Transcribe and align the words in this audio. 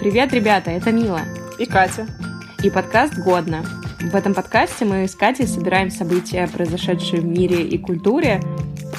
Привет, 0.00 0.32
ребята, 0.32 0.70
это 0.70 0.92
Мила. 0.92 1.20
И 1.58 1.66
Катя. 1.66 2.06
И 2.64 2.70
подкаст 2.70 3.18
«Годно». 3.18 3.62
В 4.00 4.16
этом 4.16 4.32
подкасте 4.32 4.86
мы 4.86 5.06
с 5.06 5.14
Катей 5.14 5.46
собираем 5.46 5.90
события, 5.90 6.48
произошедшие 6.50 7.20
в 7.20 7.26
мире 7.26 7.64
и 7.64 7.76
культуре, 7.76 8.40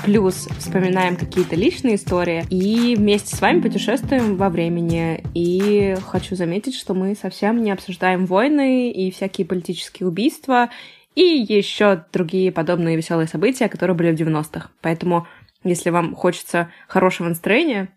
плюс 0.05 0.47
вспоминаем 0.59 1.15
какие-то 1.15 1.55
личные 1.55 1.95
истории 1.95 2.45
и 2.51 2.95
вместе 2.95 3.35
с 3.35 3.41
вами 3.41 3.61
путешествуем 3.61 4.37
во 4.37 4.49
времени. 4.51 5.24
И 5.33 5.97
хочу 6.06 6.35
заметить, 6.35 6.76
что 6.76 6.94
мы 6.94 7.15
совсем 7.15 7.63
не 7.63 7.72
обсуждаем 7.72 8.28
войны 8.28 8.92
и 8.92 9.10
всякие 9.10 9.47
политические 9.47 10.08
убийства 10.08 10.70
и 11.15 11.24
еще 11.24 12.06
другие 12.13 12.52
подобные 12.52 12.96
веселые 12.96 13.28
события, 13.28 13.70
которые 13.70 13.97
были 13.97 14.12
в 14.12 14.22
90-х. 14.22 14.70
Поэтому, 14.81 15.26
если 15.63 15.90
вам 15.90 16.13
хочется 16.13 16.70
хорошего 16.88 17.27
настроения, 17.27 17.90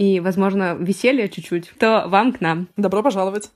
и, 0.00 0.18
возможно, 0.18 0.76
веселья 0.80 1.28
чуть-чуть, 1.28 1.74
то 1.78 2.06
вам 2.06 2.32
к 2.32 2.40
нам. 2.40 2.68
Добро 2.78 3.02
пожаловать. 3.02 3.50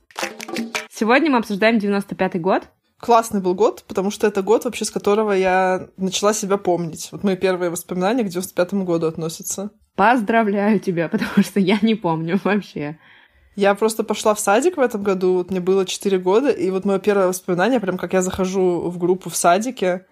Сегодня 0.91 1.31
мы 1.31 1.39
обсуждаем 1.39 1.79
95-й 1.79 2.37
год. 2.37 2.65
Классный 2.99 3.41
был 3.41 3.55
год, 3.55 3.83
потому 3.87 4.11
что 4.11 4.27
это 4.27 4.43
год, 4.43 4.63
вообще, 4.63 4.85
с 4.85 4.91
которого 4.91 5.31
я 5.31 5.87
начала 5.97 6.35
себя 6.35 6.57
помнить. 6.57 7.09
Вот 7.11 7.23
мои 7.23 7.35
первые 7.35 7.71
воспоминания 7.71 8.23
к 8.23 8.27
95-му 8.27 8.85
году 8.85 9.07
относятся. 9.07 9.71
Поздравляю 9.95 10.79
тебя, 10.79 11.09
потому 11.09 11.41
что 11.41 11.59
я 11.59 11.79
не 11.81 11.95
помню 11.95 12.39
вообще. 12.43 12.99
Я 13.55 13.73
просто 13.73 14.03
пошла 14.03 14.35
в 14.35 14.39
садик 14.39 14.77
в 14.77 14.81
этом 14.81 15.01
году, 15.01 15.33
вот 15.33 15.49
мне 15.49 15.61
было 15.61 15.83
4 15.83 16.19
года, 16.19 16.51
и 16.51 16.69
вот 16.69 16.85
мое 16.85 16.99
первое 16.99 17.27
воспоминание, 17.27 17.79
прям 17.79 17.97
как 17.97 18.13
я 18.13 18.21
захожу 18.21 18.81
в 18.87 18.99
группу 18.99 19.31
в 19.31 19.35
садике, 19.35 20.05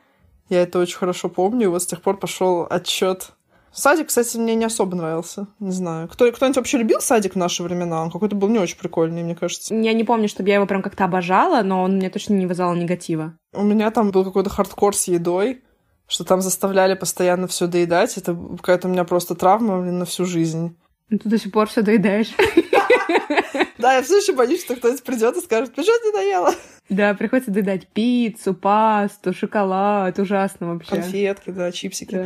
я 0.49 0.63
это 0.63 0.79
очень 0.79 0.97
хорошо 0.97 1.29
помню, 1.29 1.65
и 1.65 1.69
вот 1.69 1.83
с 1.83 1.85
тех 1.85 2.01
пор 2.01 2.17
пошел 2.17 2.65
отчет 2.67 3.33
Садик, 3.73 4.07
кстати, 4.07 4.37
мне 4.37 4.53
не 4.53 4.65
особо 4.65 4.95
нравился. 4.95 5.47
Не 5.59 5.71
знаю. 5.71 6.07
Кто, 6.07 6.31
кто-нибудь 6.31 6.57
вообще 6.57 6.77
любил 6.77 7.01
садик 7.01 7.33
в 7.33 7.37
наши 7.37 7.63
времена? 7.63 8.03
Он 8.03 8.11
какой-то 8.11 8.35
был 8.35 8.47
не 8.47 8.59
очень 8.59 8.77
прикольный, 8.77 9.23
мне 9.23 9.35
кажется. 9.35 9.73
Я 9.73 9.93
не 9.93 10.03
помню, 10.03 10.29
чтобы 10.29 10.49
я 10.49 10.55
его 10.55 10.67
прям 10.67 10.83
как-то 10.83 11.05
обожала, 11.05 11.63
но 11.63 11.81
он 11.81 11.95
мне 11.95 12.09
точно 12.09 12.35
не 12.35 12.45
вызывал 12.45 12.75
негатива. 12.75 13.35
У 13.53 13.63
меня 13.63 13.89
там 13.89 14.11
был 14.11 14.23
какой-то 14.23 14.51
хардкор 14.51 14.95
с 14.95 15.07
едой, 15.07 15.63
что 16.07 16.23
там 16.23 16.41
заставляли 16.41 16.93
постоянно 16.93 17.47
все 17.47 17.65
доедать. 17.65 18.15
Это 18.17 18.37
какая-то 18.57 18.87
у 18.87 18.91
меня 18.91 19.05
просто 19.05 19.33
травма 19.33 19.81
блин, 19.81 19.99
на 19.99 20.05
всю 20.05 20.25
жизнь. 20.25 20.77
Ну, 21.09 21.17
ты 21.17 21.29
до 21.29 21.39
сих 21.39 21.51
пор 21.51 21.67
все 21.67 21.81
доедаешь. 21.81 22.31
Да, 23.83 23.95
я 23.95 24.01
все 24.01 24.19
еще 24.19 24.31
боюсь, 24.31 24.61
что 24.61 24.77
кто-нибудь 24.77 25.03
придет 25.03 25.35
и 25.35 25.41
скажет, 25.41 25.73
что 25.73 25.81
не 25.81 26.13
доела? 26.13 26.55
Да, 26.87 27.13
приходится 27.15 27.51
доедать 27.51 27.85
пиццу, 27.87 28.53
пасту, 28.53 29.33
шоколад, 29.33 30.17
ужасно 30.19 30.73
вообще. 30.73 30.91
Конфетки, 30.91 31.49
да, 31.49 31.69
чипсики. 31.69 32.15
Да. 32.15 32.25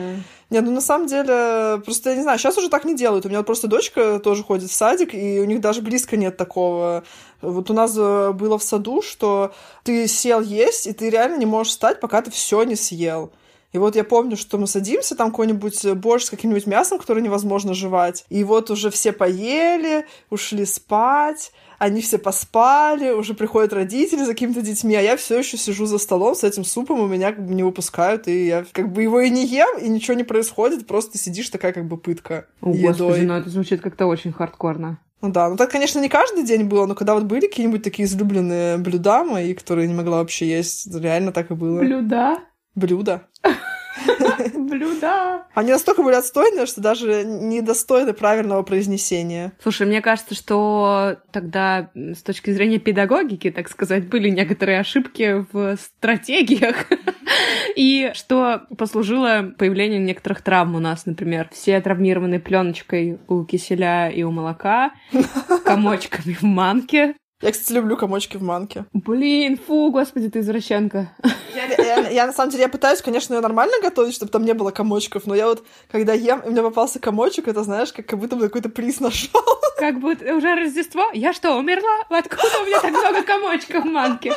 Нет, 0.52 0.66
ну 0.66 0.72
на 0.72 0.82
самом 0.82 1.08
деле, 1.08 1.82
просто 1.84 2.12
я 2.12 2.16
не 2.16 2.22
знаю, 2.22 2.38
сейчас 2.38 2.60
уже 2.60 2.70
так 2.70 2.86
не 2.86 2.96
делают. 2.96 3.26
У 3.26 3.30
меня 3.30 3.40
вот 3.40 3.48
просто 3.48 3.68
дочка 3.68 4.20
тоже 4.20 4.44
ходит 4.44 4.70
в 4.70 4.74
садик, 4.74 5.16
и 5.16 5.40
у 5.40 5.46
них 5.46 5.60
даже 5.60 5.82
близко 5.82 6.16
нет 6.16 6.38
такого. 6.38 7.04
Вот 7.42 7.72
у 7.72 7.74
нас 7.74 7.96
э, 7.98 8.34
было 8.34 8.60
в 8.60 8.64
саду, 8.64 9.02
что 9.02 9.52
ты 9.84 10.08
сел 10.08 10.42
есть, 10.42 10.86
и 10.86 10.94
ты 10.94 11.10
реально 11.10 11.38
не 11.38 11.48
можешь 11.48 11.74
встать, 11.74 12.00
пока 12.00 12.22
ты 12.22 12.30
все 12.30 12.62
не 12.64 12.76
съел. 12.76 13.32
И 13.74 13.78
вот 13.78 13.96
я 13.96 14.04
помню, 14.04 14.38
что 14.38 14.58
мы 14.58 14.68
садимся, 14.68 15.16
там 15.16 15.32
какой-нибудь 15.32 15.94
борщ 15.96 16.26
с 16.26 16.30
каким-нибудь 16.30 16.68
мясом, 16.68 17.00
который 17.00 17.22
невозможно 17.22 17.74
жевать. 17.74 18.26
И 18.30 18.44
вот 18.44 18.72
уже 18.72 18.90
все 18.90 19.12
поели, 19.12 20.06
ушли 20.30 20.66
спать, 20.66 21.52
они 21.78 22.02
все 22.02 22.18
поспали, 22.18 23.12
уже 23.12 23.34
приходят 23.34 23.74
родители 23.74 24.24
за 24.24 24.32
какими-то 24.32 24.62
детьми, 24.62 24.96
а 24.96 25.02
я 25.02 25.18
все 25.18 25.40
еще 25.40 25.58
сижу 25.58 25.86
за 25.86 25.98
столом 25.98 26.36
с 26.36 26.44
этим 26.44 26.64
супом, 26.64 27.06
и 27.06 27.10
меня 27.10 27.34
как 27.34 27.46
бы 27.46 27.54
не 27.54 27.64
выпускают, 27.64 28.28
и 28.28 28.48
я 28.48 28.66
как 28.72 28.92
бы 28.92 29.04
его 29.04 29.20
и 29.20 29.30
не 29.30 29.46
ем, 29.46 29.78
и 29.80 29.88
ничего 29.90 30.16
не 30.16 30.24
происходит, 30.24 30.88
просто 30.88 31.18
сидишь 31.18 31.50
такая 31.50 31.74
как 31.74 31.88
бы 31.88 31.98
пытка 31.98 32.48
О, 32.62 32.72
едой. 32.72 32.94
Господи, 32.94 33.26
ну 33.26 33.34
это 33.36 33.50
звучит 33.50 33.82
как-то 33.82 34.08
очень 34.08 34.32
хардкорно. 34.32 35.00
Ну 35.22 35.32
да, 35.32 35.50
ну 35.50 35.58
так, 35.58 35.72
конечно, 35.72 36.00
не 36.00 36.10
каждый 36.10 36.44
день 36.44 36.64
было, 36.66 36.86
но 36.86 36.96
когда 36.96 37.16
вот 37.16 37.24
были 37.24 37.48
какие-нибудь 37.48 37.84
такие 37.84 38.08
излюбленные 38.08 38.78
блюда 38.78 39.24
мои, 39.24 39.54
которые 39.54 39.88
не 39.88 39.94
могла 39.94 40.18
вообще 40.18 40.48
есть, 40.48 40.94
реально 40.94 41.32
так 41.32 41.50
и 41.52 41.56
было. 41.56 41.80
Блюда? 41.80 42.38
Блюда. 42.78 43.24
Блюда. 44.54 45.46
Они 45.56 45.72
настолько 45.72 46.04
были 46.04 46.14
отстойные, 46.14 46.68
что 46.68 46.80
даже 46.80 47.24
недостойны 47.26 48.14
правильного 48.14 48.62
произнесения. 48.62 49.54
Слушай, 49.60 49.88
мне 49.88 50.00
кажется, 50.00 50.36
что 50.36 51.18
тогда 51.32 51.90
с 51.96 52.22
точки 52.22 52.52
зрения 52.52 52.78
педагогики, 52.78 53.50
так 53.50 53.68
сказать, 53.68 54.08
были 54.08 54.30
некоторые 54.30 54.80
ошибки 54.80 55.44
в 55.52 55.76
стратегиях. 55.78 56.86
И 57.76 58.12
что 58.14 58.68
послужило 58.78 59.52
появлению 59.58 60.04
некоторых 60.04 60.44
травм 60.44 60.76
у 60.76 60.80
нас, 60.80 61.08
например, 61.08 61.50
все 61.52 61.82
травмированы 61.82 62.40
пленочкой 62.40 63.18
у 63.28 63.44
киселя 63.44 64.10
и 64.12 64.22
у 64.22 64.30
молока, 64.30 64.92
комочками 65.66 66.34
в 66.34 66.44
манке, 66.44 67.16
я, 67.40 67.52
кстати, 67.52 67.72
люблю 67.72 67.96
комочки 67.98 68.36
в 68.36 68.42
манке. 68.42 68.86
Блин, 68.94 69.60
фу, 69.60 69.92
господи, 69.92 70.28
ты 70.28 70.40
извращенка. 70.40 71.12
Я, 71.56 71.66
я, 71.66 72.10
я, 72.10 72.26
на 72.26 72.34
самом 72.34 72.50
деле, 72.50 72.64
я 72.64 72.70
пытаюсь, 72.70 73.02
конечно, 73.02 73.36
ее 73.36 73.42
нормально 73.42 73.76
готовить, 73.82 74.16
чтобы 74.16 74.32
там 74.32 74.44
не 74.44 74.54
было 74.54 74.72
комочков, 74.72 75.28
но 75.28 75.36
я 75.36 75.46
вот, 75.46 75.64
когда 75.92 76.14
ем, 76.14 76.40
и 76.40 76.50
мне 76.50 76.64
попался 76.64 77.00
комочек, 77.00 77.48
это, 77.48 77.64
знаешь, 77.64 77.94
как, 77.94 78.08
как 78.08 78.18
будто 78.18 78.36
бы 78.36 78.44
какой-то 78.44 78.70
приз 78.70 79.00
нашел. 79.00 79.42
Как 79.78 80.00
будто 80.00 80.34
уже 80.34 80.56
Рождество? 80.56 81.12
Я 81.14 81.34
что, 81.34 81.56
умерла? 81.56 82.00
Откуда 82.10 82.62
у 82.64 82.66
меня 82.66 82.82
так 82.82 82.92
много 82.92 83.22
комочков 83.22 83.84
в 83.84 83.88
манке? 83.88 84.34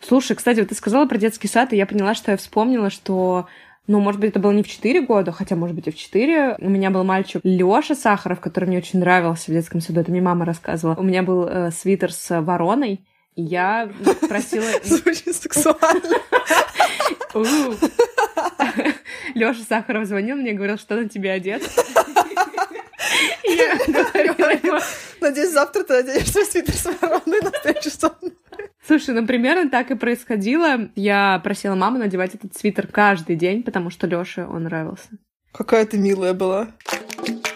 Слушай, 0.00 0.36
кстати, 0.36 0.60
вот 0.60 0.70
ты 0.70 0.74
сказала 0.74 1.06
про 1.06 1.18
детский 1.18 1.48
сад, 1.48 1.72
и 1.72 1.76
я 1.76 1.86
поняла, 1.86 2.14
что 2.14 2.30
я 2.30 2.36
вспомнила, 2.36 2.88
что 2.88 3.46
ну, 3.88 3.98
может 3.98 4.20
быть, 4.20 4.30
это 4.30 4.38
было 4.38 4.52
не 4.52 4.62
в 4.62 4.68
4 4.68 5.00
года, 5.02 5.32
хотя, 5.32 5.56
может 5.56 5.74
быть, 5.74 5.88
и 5.88 5.90
в 5.90 5.96
4. 5.96 6.56
У 6.58 6.70
меня 6.70 6.90
был 6.90 7.02
мальчик 7.02 7.40
Лёша 7.42 7.96
Сахаров, 7.96 8.38
который 8.38 8.66
мне 8.66 8.78
очень 8.78 9.00
нравился 9.00 9.50
в 9.50 9.54
детском 9.54 9.80
саду. 9.80 10.00
Это 10.00 10.10
мне 10.12 10.20
мама 10.20 10.44
рассказывала. 10.44 10.94
У 10.94 11.02
меня 11.02 11.24
был 11.24 11.46
э, 11.48 11.72
свитер 11.72 12.12
с 12.12 12.40
вороной, 12.40 13.04
и 13.34 13.42
я 13.42 13.90
просила... 14.28 14.64
Звучит 14.84 15.34
сексуально. 15.34 16.18
Лёша 19.34 19.62
Сахаров 19.68 20.06
звонил 20.06 20.36
мне 20.36 20.52
и 20.52 20.54
говорил, 20.54 20.78
что 20.78 20.94
на 20.94 21.08
тебе 21.08 21.32
одет. 21.32 21.62
Я 23.42 23.76
говорила 23.88 24.50
ему... 24.50 24.78
Надеюсь, 25.20 25.50
завтра 25.50 25.82
ты 25.82 25.94
наденешь 25.94 26.48
свитер 26.48 26.74
с 26.74 26.84
вороной 26.84 27.40
на 27.42 27.50
встречу 27.50 27.90
со 27.90 28.06
мной. 28.08 28.11
Слушай, 29.02 29.20
ну 29.20 29.26
примерно 29.26 29.68
так 29.68 29.90
и 29.90 29.96
происходило. 29.96 30.88
Я 30.94 31.40
просила 31.42 31.74
маму 31.74 31.98
надевать 31.98 32.36
этот 32.36 32.56
свитер 32.56 32.86
каждый 32.86 33.34
день, 33.34 33.64
потому 33.64 33.90
что 33.90 34.06
Лёше 34.06 34.46
он 34.46 34.62
нравился. 34.62 35.08
Какая 35.50 35.84
ты 35.86 35.98
милая 35.98 36.34
была. 36.34 36.68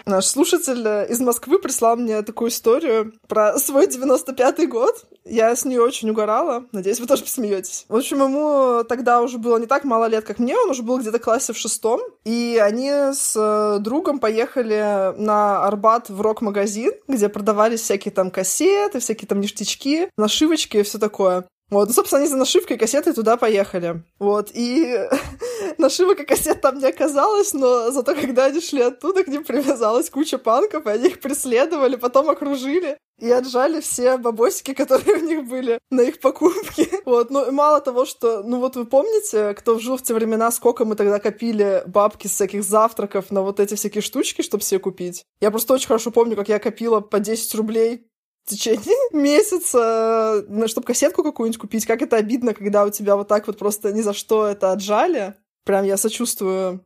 Наш 0.05 0.25
слушатель 0.25 0.85
э, 0.85 1.07
из 1.09 1.21
Москвы 1.21 1.59
прислал 1.59 1.95
мне 1.95 2.21
такую 2.21 2.49
историю 2.49 3.13
про 3.29 3.57
свой 3.59 3.87
95-й 3.87 4.67
год. 4.67 5.05
Я 5.29 5.55
с 5.55 5.65
нее 5.65 5.81
очень 5.81 6.09
угорала. 6.09 6.65
Надеюсь, 6.71 6.99
вы 6.99 7.07
тоже 7.07 7.23
посмеетесь. 7.23 7.85
В 7.89 7.95
общем, 7.95 8.23
ему 8.23 8.83
тогда 8.83 9.21
уже 9.21 9.37
было 9.37 9.57
не 9.57 9.67
так 9.67 9.83
мало 9.83 10.05
лет, 10.05 10.25
как 10.25 10.39
мне. 10.39 10.57
Он 10.57 10.69
уже 10.69 10.83
был 10.83 10.99
где-то 10.99 11.17
в 11.17 11.21
классе 11.21 11.53
в 11.53 11.57
шестом. 11.57 12.01
И 12.25 12.59
они 12.61 12.89
с 12.89 13.33
э, 13.35 13.79
другом 13.79 14.19
поехали 14.19 15.13
на 15.17 15.65
Арбат 15.65 16.09
в 16.09 16.21
рок-магазин, 16.21 16.91
где 17.07 17.29
продавались 17.29 17.81
всякие 17.81 18.11
там 18.11 18.31
кассеты, 18.31 18.99
всякие 18.99 19.27
там 19.27 19.39
ништячки, 19.39 20.09
нашивочки 20.17 20.77
и 20.77 20.83
все 20.83 20.97
такое. 20.97 21.45
Вот, 21.69 21.89
ну, 21.89 21.93
собственно, 21.93 22.21
они 22.21 22.29
за 22.29 22.37
нашивкой 22.37 22.77
кассеты 22.77 23.13
туда 23.13 23.35
поехали. 23.35 24.03
Вот, 24.19 24.51
и 24.53 24.97
нашивок 25.77 26.21
и 26.21 26.25
кассет 26.25 26.61
там 26.61 26.77
не 26.77 26.85
оказалось, 26.85 27.53
но 27.53 27.91
зато 27.91 28.15
когда 28.15 28.45
они 28.45 28.61
шли 28.61 28.81
оттуда, 28.81 29.23
к 29.23 29.27
ним 29.27 29.43
привязалась 29.43 30.09
куча 30.09 30.37
панков, 30.37 30.85
и 30.85 30.89
они 30.89 31.07
их 31.07 31.19
преследовали, 31.19 31.97
потом 31.97 32.29
окружили 32.29 32.97
и 33.19 33.29
отжали 33.31 33.81
все 33.81 34.17
бабосики, 34.17 34.73
которые 34.75 35.17
у 35.17 35.25
них 35.25 35.45
были 35.45 35.79
на 35.89 36.01
их 36.01 36.19
покупки. 36.19 36.87
Вот, 37.07 37.29
ну 37.29 37.47
и 37.47 37.51
мало 37.51 37.79
того, 37.79 38.05
что, 38.05 38.43
ну 38.43 38.59
вот 38.59 38.75
вы 38.75 38.85
помните, 38.85 39.53
кто 39.53 39.79
жил 39.79 39.97
в 39.97 40.03
те 40.03 40.13
времена, 40.13 40.51
сколько 40.51 40.83
мы 40.83 40.95
тогда 40.95 41.19
копили 41.19 41.83
бабки 41.85 42.27
с 42.27 42.31
всяких 42.31 42.63
завтраков 42.63 43.31
на 43.31 43.41
вот 43.41 43.61
эти 43.61 43.75
всякие 43.75 44.01
штучки, 44.01 44.41
чтобы 44.41 44.63
себе 44.63 44.79
купить? 44.79 45.23
Я 45.39 45.49
просто 45.49 45.73
очень 45.73 45.87
хорошо 45.87 46.11
помню, 46.11 46.35
как 46.35 46.49
я 46.49 46.59
копила 46.59 46.99
по 46.99 47.19
10 47.19 47.55
рублей 47.55 48.07
в 48.47 48.49
течение 48.49 48.95
месяца, 49.11 50.45
ну, 50.47 50.67
чтобы 50.67 50.87
кассетку 50.87 51.21
какую-нибудь 51.21 51.59
купить. 51.59 51.85
Как 51.85 52.01
это 52.01 52.15
обидно, 52.15 52.53
когда 52.53 52.85
у 52.85 52.89
тебя 52.89 53.17
вот 53.17 53.27
так 53.27 53.45
вот 53.45 53.57
просто 53.57 53.91
ни 53.91 54.01
за 54.01 54.13
что 54.13 54.47
это 54.47 54.71
отжали. 54.71 55.35
Прям 55.65 55.83
я 55.83 55.97
сочувствую 55.97 56.83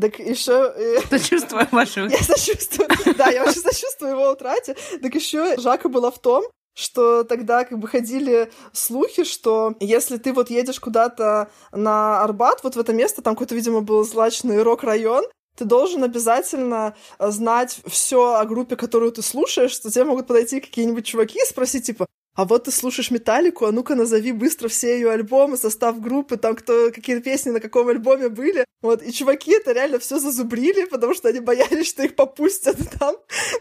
так 0.00 0.18
еще... 0.18 0.72
Э, 0.76 1.00
сочувствую 1.10 1.66
вашу. 1.72 2.06
Я 2.06 2.18
сочувствую, 2.18 2.88
да, 3.18 3.28
я 3.28 3.44
очень 3.44 3.60
сочувствую 3.60 4.12
его 4.12 4.30
утрате. 4.30 4.76
Так 5.02 5.14
еще 5.14 5.56
Жака 5.58 5.88
была 5.88 6.10
в 6.10 6.18
том, 6.20 6.44
что 6.74 7.24
тогда 7.24 7.64
как 7.64 7.78
бы 7.78 7.88
ходили 7.88 8.50
слухи, 8.72 9.24
что 9.24 9.74
если 9.80 10.16
ты 10.16 10.32
вот 10.32 10.48
едешь 10.50 10.80
куда-то 10.80 11.50
на 11.72 12.22
Арбат, 12.22 12.62
вот 12.62 12.76
в 12.76 12.78
это 12.78 12.94
место, 12.94 13.20
там 13.20 13.34
какой-то, 13.34 13.56
видимо, 13.56 13.80
был 13.80 14.04
злачный 14.04 14.62
рок-район, 14.62 15.24
ты 15.58 15.64
должен 15.64 16.04
обязательно 16.04 16.94
э, 17.18 17.30
знать 17.30 17.80
все 17.86 18.34
о 18.34 18.44
группе, 18.44 18.76
которую 18.76 19.10
ты 19.12 19.22
слушаешь, 19.22 19.72
что 19.72 19.90
тебе 19.90 20.04
могут 20.04 20.28
подойти 20.28 20.60
какие-нибудь 20.60 21.04
чуваки 21.04 21.38
и 21.38 21.46
спросить, 21.46 21.86
типа, 21.86 22.06
а 22.38 22.44
вот 22.44 22.64
ты 22.64 22.70
слушаешь 22.70 23.10
Металлику, 23.10 23.66
а 23.66 23.72
ну-ка 23.72 23.96
назови 23.96 24.30
быстро 24.30 24.68
все 24.68 24.94
ее 24.94 25.10
альбомы, 25.10 25.56
состав 25.56 26.00
группы, 26.00 26.36
там 26.36 26.54
кто, 26.54 26.92
какие 26.92 27.18
песни 27.18 27.50
на 27.50 27.58
каком 27.58 27.88
альбоме 27.88 28.28
были. 28.28 28.64
Вот, 28.80 29.02
и 29.02 29.12
чуваки 29.12 29.50
это 29.50 29.72
реально 29.72 29.98
все 29.98 30.20
зазубрили, 30.20 30.84
потому 30.84 31.14
что 31.14 31.28
они 31.28 31.40
боялись, 31.40 31.88
что 31.88 32.04
их 32.04 32.14
попустят 32.14 32.76
там. 33.00 33.16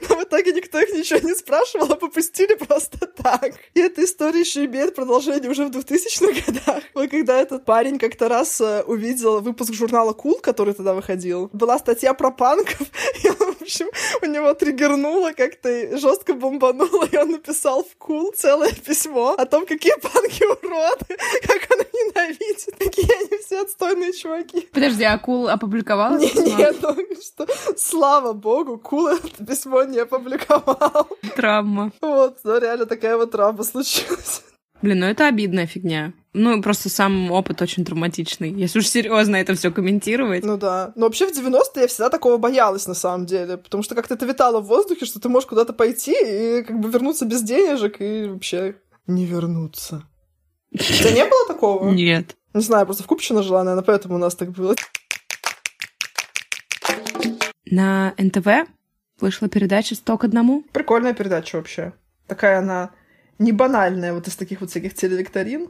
Но 0.07 0.17
в 0.17 0.23
итоге 0.23 0.53
никто 0.53 0.79
их 0.79 0.93
ничего 0.93 1.27
не 1.27 1.33
спрашивал, 1.33 1.91
а 1.91 1.95
попустили 1.95 2.53
просто 2.53 3.07
так. 3.07 3.55
И 3.73 3.79
эта 3.79 4.03
история 4.03 4.41
еще 4.41 4.65
имеет 4.65 4.93
продолжение 4.93 5.49
уже 5.49 5.65
в 5.65 5.71
2000-х 5.71 6.51
годах. 6.51 6.83
Вот 6.93 7.09
когда 7.09 7.41
этот 7.41 7.65
парень 7.65 7.97
как-то 7.97 8.27
раз 8.27 8.61
э, 8.61 8.83
увидел 8.83 9.39
выпуск 9.39 9.73
журнала 9.73 10.13
Cool, 10.13 10.39
который 10.39 10.75
тогда 10.75 10.93
выходил, 10.93 11.49
была 11.51 11.79
статья 11.79 12.13
про 12.13 12.29
панков, 12.29 12.87
и 13.23 13.29
он, 13.29 13.55
в 13.55 13.61
общем, 13.61 13.87
у 14.21 14.25
него 14.27 14.53
триггернуло 14.53 15.31
как-то, 15.31 15.97
жестко 15.97 16.33
бомбануло, 16.33 17.05
и 17.11 17.17
он 17.17 17.31
написал 17.31 17.83
в 17.83 17.97
Cool 17.99 18.35
целое 18.35 18.66
письмо 18.75 19.35
о 19.37 19.45
том, 19.45 19.65
какие 19.65 19.93
панки 19.99 20.43
уроды, 20.43 21.17
как 21.47 21.67
он 21.71 21.81
их 21.81 21.93
ненавидит, 21.93 22.77
какие 22.77 23.27
они 23.27 23.41
все 23.43 23.61
отстойные 23.61 24.13
чуваки. 24.13 24.67
Подожди, 24.71 25.03
а 25.03 25.17
Cool 25.17 25.47
опубликовал? 25.47 26.17
Не, 26.17 26.31
нет, 26.55 26.77
ну 26.81 26.95
что, 27.21 27.47
слава 27.77 28.33
богу, 28.33 28.77
Cool 28.77 29.07
это 29.07 29.45
письмо 29.45 29.83
не 29.83 29.99
опубликовал. 29.99 31.07
Травма. 31.35 31.91
Вот, 32.01 32.39
ну 32.43 32.59
реально 32.59 32.85
такая 32.85 33.17
вот 33.17 33.31
травма 33.31 33.63
случилась. 33.63 34.43
Блин, 34.81 34.99
ну 34.99 35.07
это 35.07 35.27
обидная 35.27 35.65
фигня. 35.65 36.13
Ну, 36.37 36.61
просто 36.61 36.89
сам 36.89 37.31
опыт 37.31 37.61
очень 37.61 37.83
травматичный. 37.83 38.51
Если 38.51 38.79
уж 38.79 38.87
серьезно 38.87 39.37
это 39.37 39.55
все 39.55 39.71
комментировать. 39.71 40.43
Ну 40.45 40.55
да. 40.55 40.93
Но 40.95 41.05
вообще 41.05 41.27
в 41.27 41.35
90-е 41.35 41.81
я 41.81 41.87
всегда 41.87 42.09
такого 42.09 42.37
боялась, 42.37 42.87
на 42.87 42.93
самом 42.93 43.25
деле. 43.25 43.57
Потому 43.57 43.81
что 43.81 43.95
как-то 43.95 44.13
это 44.13 44.25
витало 44.25 44.59
в 44.59 44.67
воздухе, 44.67 45.05
что 45.05 45.19
ты 45.19 45.29
можешь 45.29 45.49
куда-то 45.49 45.73
пойти 45.73 46.11
и 46.11 46.63
как 46.63 46.79
бы 46.79 46.89
вернуться 46.89 47.25
без 47.25 47.41
денежек 47.41 47.99
и 47.99 48.25
вообще 48.25 48.75
не 49.07 49.25
вернуться. 49.25 50.03
У 50.71 50.77
тебя 50.77 51.11
не 51.11 51.25
было 51.25 51.47
такого? 51.47 51.89
Нет. 51.89 52.35
Не 52.53 52.61
знаю, 52.61 52.85
просто 52.85 53.03
в 53.03 53.07
Купчино 53.07 53.41
жила, 53.41 53.63
наверное, 53.63 53.83
поэтому 53.83 54.15
у 54.15 54.19
нас 54.19 54.35
так 54.35 54.51
было. 54.51 54.75
На 57.65 58.13
НТВ 58.17 58.69
вышла 59.19 59.49
передача 59.49 59.95
«Сто 59.95 60.17
к 60.17 60.23
одному». 60.23 60.63
Прикольная 60.71 61.13
передача 61.13 61.55
вообще. 61.55 61.93
Такая 62.27 62.59
она 62.59 62.91
не 63.39 63.51
банальная 63.51 64.13
вот 64.13 64.27
из 64.27 64.35
таких 64.35 64.61
вот 64.61 64.69
всяких 64.69 64.93
телевикторин. 64.93 65.69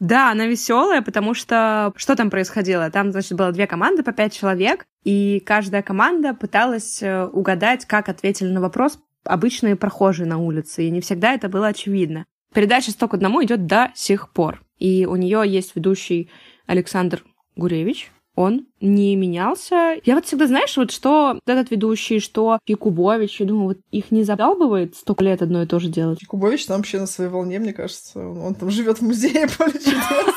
Да, 0.00 0.30
она 0.30 0.46
веселая, 0.46 1.02
потому 1.02 1.34
что 1.34 1.92
что 1.96 2.14
там 2.14 2.30
происходило? 2.30 2.90
Там, 2.90 3.10
значит, 3.10 3.36
было 3.36 3.52
две 3.52 3.66
команды 3.66 4.02
по 4.02 4.12
пять 4.12 4.32
человек, 4.32 4.86
и 5.04 5.42
каждая 5.44 5.82
команда 5.82 6.34
пыталась 6.34 7.02
э, 7.02 7.24
угадать, 7.24 7.84
как 7.84 8.08
ответили 8.08 8.48
на 8.48 8.60
вопрос 8.60 9.00
обычные 9.24 9.76
прохожие 9.76 10.26
на 10.26 10.38
улице, 10.38 10.84
и 10.84 10.90
не 10.90 11.00
всегда 11.00 11.34
это 11.34 11.48
было 11.48 11.68
очевидно. 11.68 12.26
Передача 12.54 12.92
«Сто 12.92 13.08
к 13.08 13.14
одному» 13.14 13.42
идет 13.44 13.66
до 13.66 13.90
сих 13.94 14.30
пор, 14.30 14.62
и 14.78 15.04
у 15.06 15.16
нее 15.16 15.42
есть 15.44 15.74
ведущий 15.74 16.30
Александр 16.66 17.24
Гуревич, 17.56 18.10
он 18.38 18.66
не 18.80 19.16
менялся. 19.16 19.96
Я 20.04 20.14
вот 20.14 20.24
всегда, 20.24 20.46
знаешь, 20.46 20.76
вот 20.76 20.92
что 20.92 21.40
этот 21.44 21.72
ведущий, 21.72 22.20
что 22.20 22.60
Якубович, 22.68 23.40
я 23.40 23.46
думаю, 23.46 23.64
вот 23.64 23.78
их 23.90 24.12
не 24.12 24.22
задалбывает 24.22 24.94
столько 24.94 25.24
лет 25.24 25.42
одно 25.42 25.60
и 25.62 25.66
то 25.66 25.80
же 25.80 25.88
делать. 25.88 26.22
Якубович 26.22 26.66
там 26.66 26.76
вообще 26.76 27.00
на 27.00 27.08
своей 27.08 27.30
волне, 27.30 27.58
мне 27.58 27.72
кажется. 27.72 28.20
Он 28.20 28.54
там 28.54 28.70
живет 28.70 28.98
в 28.98 29.02
музее 29.02 29.48
поле 29.58 29.72
чудес. 29.72 30.34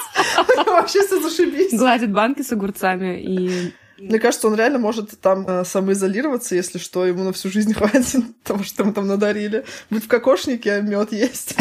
Вообще 0.65 1.05
все 1.05 1.21
зашибись. 1.21 1.77
Гладит 1.77 2.11
банки 2.11 2.41
с 2.41 2.51
огурцами 2.51 3.21
и 3.21 3.71
мне 3.99 4.17
кажется, 4.17 4.47
он 4.47 4.55
реально 4.55 4.79
может 4.79 5.19
там 5.19 5.45
э, 5.47 5.63
самоизолироваться, 5.63 6.55
если 6.55 6.79
что, 6.79 7.05
ему 7.05 7.23
на 7.23 7.33
всю 7.33 7.51
жизнь 7.51 7.73
хватит 7.75 8.23
того, 8.41 8.63
что 8.63 8.81
ему 8.81 8.93
там 8.93 9.05
надарили. 9.05 9.63
Быть 9.91 10.05
в 10.05 10.07
кокошнике, 10.07 10.73
а 10.73 10.81
мед 10.81 11.11
есть. 11.11 11.55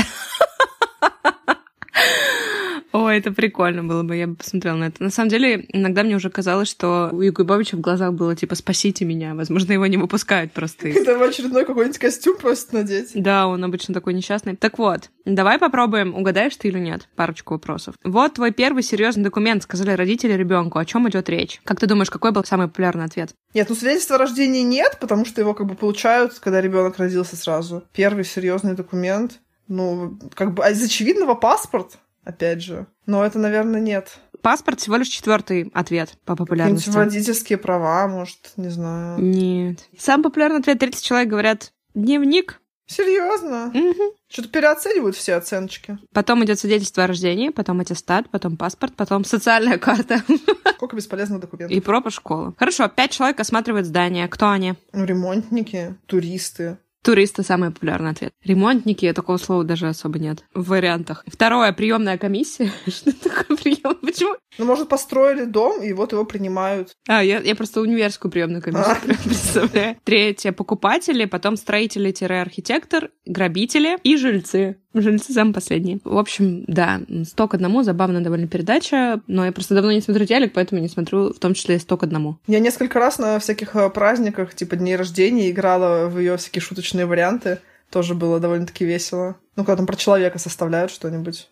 Ой, 2.93 3.19
это 3.19 3.31
прикольно 3.31 3.85
было 3.85 4.03
бы, 4.03 4.17
я 4.17 4.27
бы 4.27 4.35
посмотрела 4.35 4.77
на 4.77 4.85
это. 4.85 5.03
На 5.03 5.11
самом 5.11 5.29
деле, 5.29 5.65
иногда 5.69 6.03
мне 6.03 6.17
уже 6.17 6.29
казалось, 6.29 6.69
что 6.69 7.11
у 7.13 7.21
Якубовича 7.21 7.77
в 7.77 7.81
глазах 7.81 8.13
было 8.15 8.35
типа 8.35 8.57
«спасите 8.57 9.05
меня». 9.05 9.35
Возможно, 9.35 9.73
его 9.73 9.87
не 9.87 9.97
выпускают 9.97 10.53
просто. 10.53 10.89
Это 10.89 11.17
в 11.17 11.23
очередной 11.23 11.65
какой-нибудь 11.65 11.99
костюм 11.99 12.37
просто 12.37 12.75
надеть. 12.75 13.11
Да, 13.15 13.47
он 13.47 13.63
обычно 13.63 13.95
такой 13.95 14.15
несчастный. 14.15 14.57
Так 14.57 14.79
вот, 14.79 15.11
давай 15.25 15.59
попробуем, 15.59 16.17
угадаешь 16.17 16.57
ты 16.57 16.69
или 16.69 16.79
нет? 16.79 17.09
Парочку 17.15 17.55
вопросов. 17.55 17.95
Вот 18.03 18.35
твой 18.35 18.51
первый 18.51 18.83
серьезный 18.83 19.23
документ, 19.23 19.63
сказали 19.63 19.93
родители 19.93 20.33
ребенку. 20.33 20.79
О 20.79 20.85
чем 20.85 21.09
идет 21.09 21.29
речь? 21.29 21.61
Как 21.65 21.79
ты 21.79 21.87
думаешь, 21.87 22.11
какой 22.11 22.33
был 22.33 22.45
самый 22.45 22.67
популярный 22.67 23.05
ответ? 23.05 23.31
Нет, 23.55 23.69
ну 23.69 23.75
свидетельства 23.75 24.17
о 24.17 24.19
рождении 24.19 24.63
нет, 24.63 24.99
потому 25.01 25.25
что 25.25 25.41
его 25.41 25.55
как 25.55 25.67
бы 25.67 25.75
получают, 25.75 26.39
когда 26.41 26.61
ребенок 26.61 26.99
родился 26.99 27.37
сразу. 27.37 27.85
Первый 27.93 28.25
серьезный 28.25 28.75
документ. 28.75 29.39
Ну, 29.69 30.19
как 30.35 30.55
бы 30.55 30.65
а 30.65 30.71
из 30.71 30.83
очевидного 30.83 31.35
паспорт 31.35 31.99
опять 32.25 32.63
же. 32.63 32.87
Но 33.07 33.25
это, 33.25 33.39
наверное, 33.39 33.81
нет. 33.81 34.19
Паспорт 34.43 34.81
всего 34.81 34.97
лишь 34.97 35.09
четвертый 35.09 35.71
ответ 35.75 36.17
по 36.25 36.35
популярности. 36.35 36.89
водительские 36.91 37.59
права, 37.59 38.09
может, 38.09 38.53
не 38.57 38.69
знаю. 38.69 39.21
Нет. 39.21 39.81
Самый 39.99 40.25
популярный 40.25 40.61
ответ 40.61 40.79
30 40.79 41.05
человек 41.05 41.29
говорят 41.29 41.73
дневник. 41.95 42.61
Серьезно? 42.87 43.71
Угу. 43.73 44.15
Что-то 44.29 44.49
переоценивают 44.49 45.15
все 45.15 45.35
оценочки. 45.35 45.99
Потом 46.13 46.45
идет 46.45 46.59
свидетельство 46.59 47.05
о 47.05 47.07
рождении, 47.07 47.51
потом 47.51 47.79
аттестат, 47.79 48.29
потом 48.31 48.57
паспорт, 48.57 48.97
потом 48.97 49.25
социальная 49.25 49.79
карта. 49.79 50.25
Сколько 50.75 50.97
бесполезных 50.97 51.41
документов. 51.41 51.77
И 51.77 51.81
пропуск 51.81 52.17
школы. 52.17 52.53
Хорошо, 52.59 52.89
пять 52.89 53.13
человек 53.13 53.39
осматривают 53.39 53.87
здание. 53.87 54.27
Кто 54.27 54.51
они? 54.51 54.75
Ну, 54.93 55.05
ремонтники, 55.05 55.95
туристы. 56.07 56.79
Туристы 57.03 57.43
самый 57.43 57.71
популярный 57.71 58.11
ответ. 58.11 58.33
Ремонтники, 58.45 59.11
такого 59.13 59.39
слова 59.39 59.65
даже 59.65 59.89
особо 59.89 60.19
нет 60.19 60.45
в 60.55 60.69
вариантах. 60.69 61.25
Второе, 61.27 61.73
приемная 61.73 62.19
комиссия. 62.19 62.71
Что 62.87 63.13
такое 63.13 63.57
прием? 63.57 63.97
Почему? 64.03 64.37
Ну, 64.59 64.65
может, 64.67 64.89
построили 64.89 65.45
дом, 65.45 65.83
и 65.83 65.93
вот 65.93 66.13
его 66.13 66.25
принимают. 66.25 66.97
А, 67.09 67.23
я, 67.25 67.39
я 67.39 67.55
просто 67.55 67.81
универскую 67.81 68.31
приемную 68.31 68.63
комиссию 68.63 68.97
а. 69.03 69.23
представляю. 69.25 69.97
Третье, 70.05 70.53
покупатели, 70.53 71.25
потом 71.25 71.57
строители-архитектор, 71.57 73.11
грабители 73.25 73.97
и 74.03 74.17
жильцы. 74.17 74.77
Жильцы 74.93 75.33
самые 75.33 75.55
последние. 75.55 76.01
В 76.03 76.19
общем, 76.19 76.65
да, 76.67 77.01
сто 77.25 77.47
к 77.47 77.55
одному, 77.55 77.85
забавная 77.85 78.23
довольно 78.23 78.49
передача, 78.49 79.21
но 79.29 79.47
я 79.47 79.53
просто 79.53 79.75
давно 79.75 79.93
не 79.93 80.01
смотрю 80.01 80.27
телек, 80.27 80.53
поэтому 80.53 80.81
не 80.81 80.89
смотрю 80.89 81.33
в 81.33 81.39
том 81.39 81.55
числе 81.55 81.77
и 81.77 81.79
сто 81.79 81.97
к 81.97 82.03
одному. 82.03 82.39
Я 82.49 82.59
несколько 82.59 82.99
раз 82.99 83.19
на 83.19 83.39
всяких 83.39 83.77
э, 83.77 83.89
праздниках, 83.91 84.53
типа 84.55 84.75
дней 84.75 84.97
рождения, 84.97 85.49
играла 85.49 86.09
в 86.09 86.19
ее 86.19 86.37
всякие 86.37 86.61
шуточные 86.61 86.90
варианты. 86.95 87.61
Тоже 87.91 88.15
было 88.15 88.39
довольно-таки 88.39 88.85
весело. 88.85 89.37
Ну, 89.57 89.65
когда 89.65 89.77
там 89.77 89.87
про 89.87 89.97
человека 89.97 90.39
составляют 90.39 90.93
что-нибудь. 90.93 91.49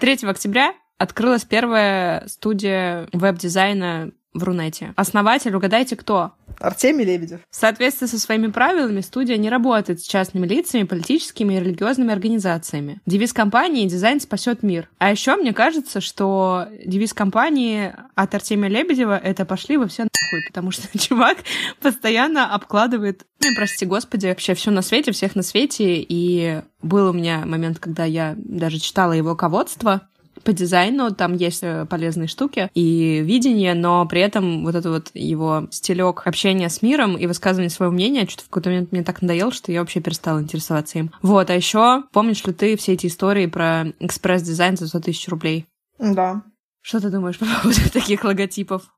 3 0.00 0.18
октября 0.22 0.74
открылась 0.98 1.44
первая 1.44 2.26
студия 2.26 3.08
веб-дизайна 3.12 4.10
в 4.32 4.44
Рунете. 4.44 4.92
Основатель, 4.96 5.54
угадайте, 5.54 5.96
кто? 5.96 6.32
Артемий 6.60 7.04
Лебедев. 7.04 7.40
В 7.50 7.56
соответствии 7.56 8.06
со 8.06 8.18
своими 8.18 8.48
правилами, 8.48 9.00
студия 9.00 9.36
не 9.36 9.48
работает 9.48 10.00
с 10.00 10.06
частными 10.06 10.46
лицами, 10.46 10.84
политическими 10.84 11.54
и 11.54 11.60
религиозными 11.60 12.12
организациями. 12.12 13.00
Девиз 13.06 13.32
компании 13.32 13.88
«Дизайн 13.88 14.20
спасет 14.20 14.62
мир». 14.62 14.88
А 14.98 15.10
еще 15.10 15.36
мне 15.36 15.52
кажется, 15.52 16.00
что 16.00 16.66
девиз 16.84 17.14
компании 17.14 17.94
от 18.14 18.34
Артемия 18.34 18.68
Лебедева— 18.68 19.16
это 19.22 19.44
«пошли 19.44 19.78
вы 19.78 19.88
все 19.88 20.02
нахуй», 20.02 20.46
потому 20.46 20.70
что 20.70 20.86
чувак 20.98 21.38
постоянно 21.80 22.54
обкладывает, 22.54 23.24
ну, 23.42 23.48
прости 23.56 23.86
господи, 23.86 24.26
вообще 24.26 24.54
все 24.54 24.70
на 24.70 24.82
свете, 24.82 25.12
всех 25.12 25.34
на 25.34 25.42
свете, 25.42 26.04
и 26.08 26.60
был 26.82 27.10
у 27.10 27.12
меня 27.12 27.44
момент, 27.46 27.78
когда 27.78 28.04
я 28.04 28.34
даже 28.36 28.78
читала 28.78 29.12
его 29.12 29.34
ководство, 29.34 30.02
по 30.44 30.52
дизайну, 30.52 31.14
там 31.14 31.34
есть 31.34 31.62
э, 31.62 31.86
полезные 31.86 32.28
штуки 32.28 32.70
и 32.74 33.20
видение, 33.20 33.74
но 33.74 34.06
при 34.06 34.20
этом 34.20 34.64
вот 34.64 34.74
это 34.74 34.90
вот 34.90 35.10
его 35.14 35.68
стилек 35.70 36.26
общения 36.26 36.68
с 36.68 36.82
миром 36.82 37.16
и 37.16 37.26
высказывание 37.26 37.70
своего 37.70 37.92
мнения 37.92 38.26
что-то 38.26 38.44
в 38.44 38.48
какой-то 38.48 38.70
момент 38.70 38.92
мне 38.92 39.02
так 39.02 39.22
надоело, 39.22 39.52
что 39.52 39.72
я 39.72 39.80
вообще 39.80 40.00
перестала 40.00 40.40
интересоваться 40.40 40.98
им. 40.98 41.12
Вот, 41.22 41.50
а 41.50 41.54
еще 41.54 42.04
помнишь 42.12 42.44
ли 42.44 42.52
ты 42.52 42.76
все 42.76 42.92
эти 42.92 43.06
истории 43.06 43.46
про 43.46 43.88
экспресс-дизайн 44.00 44.76
за 44.76 44.88
100 44.88 45.00
тысяч 45.00 45.28
рублей? 45.28 45.66
Да. 45.98 46.42
Что 46.80 47.00
ты 47.00 47.10
думаешь 47.10 47.38
по 47.38 47.46
поводу 47.46 47.80
таких 47.92 48.24
логотипов? 48.24 48.90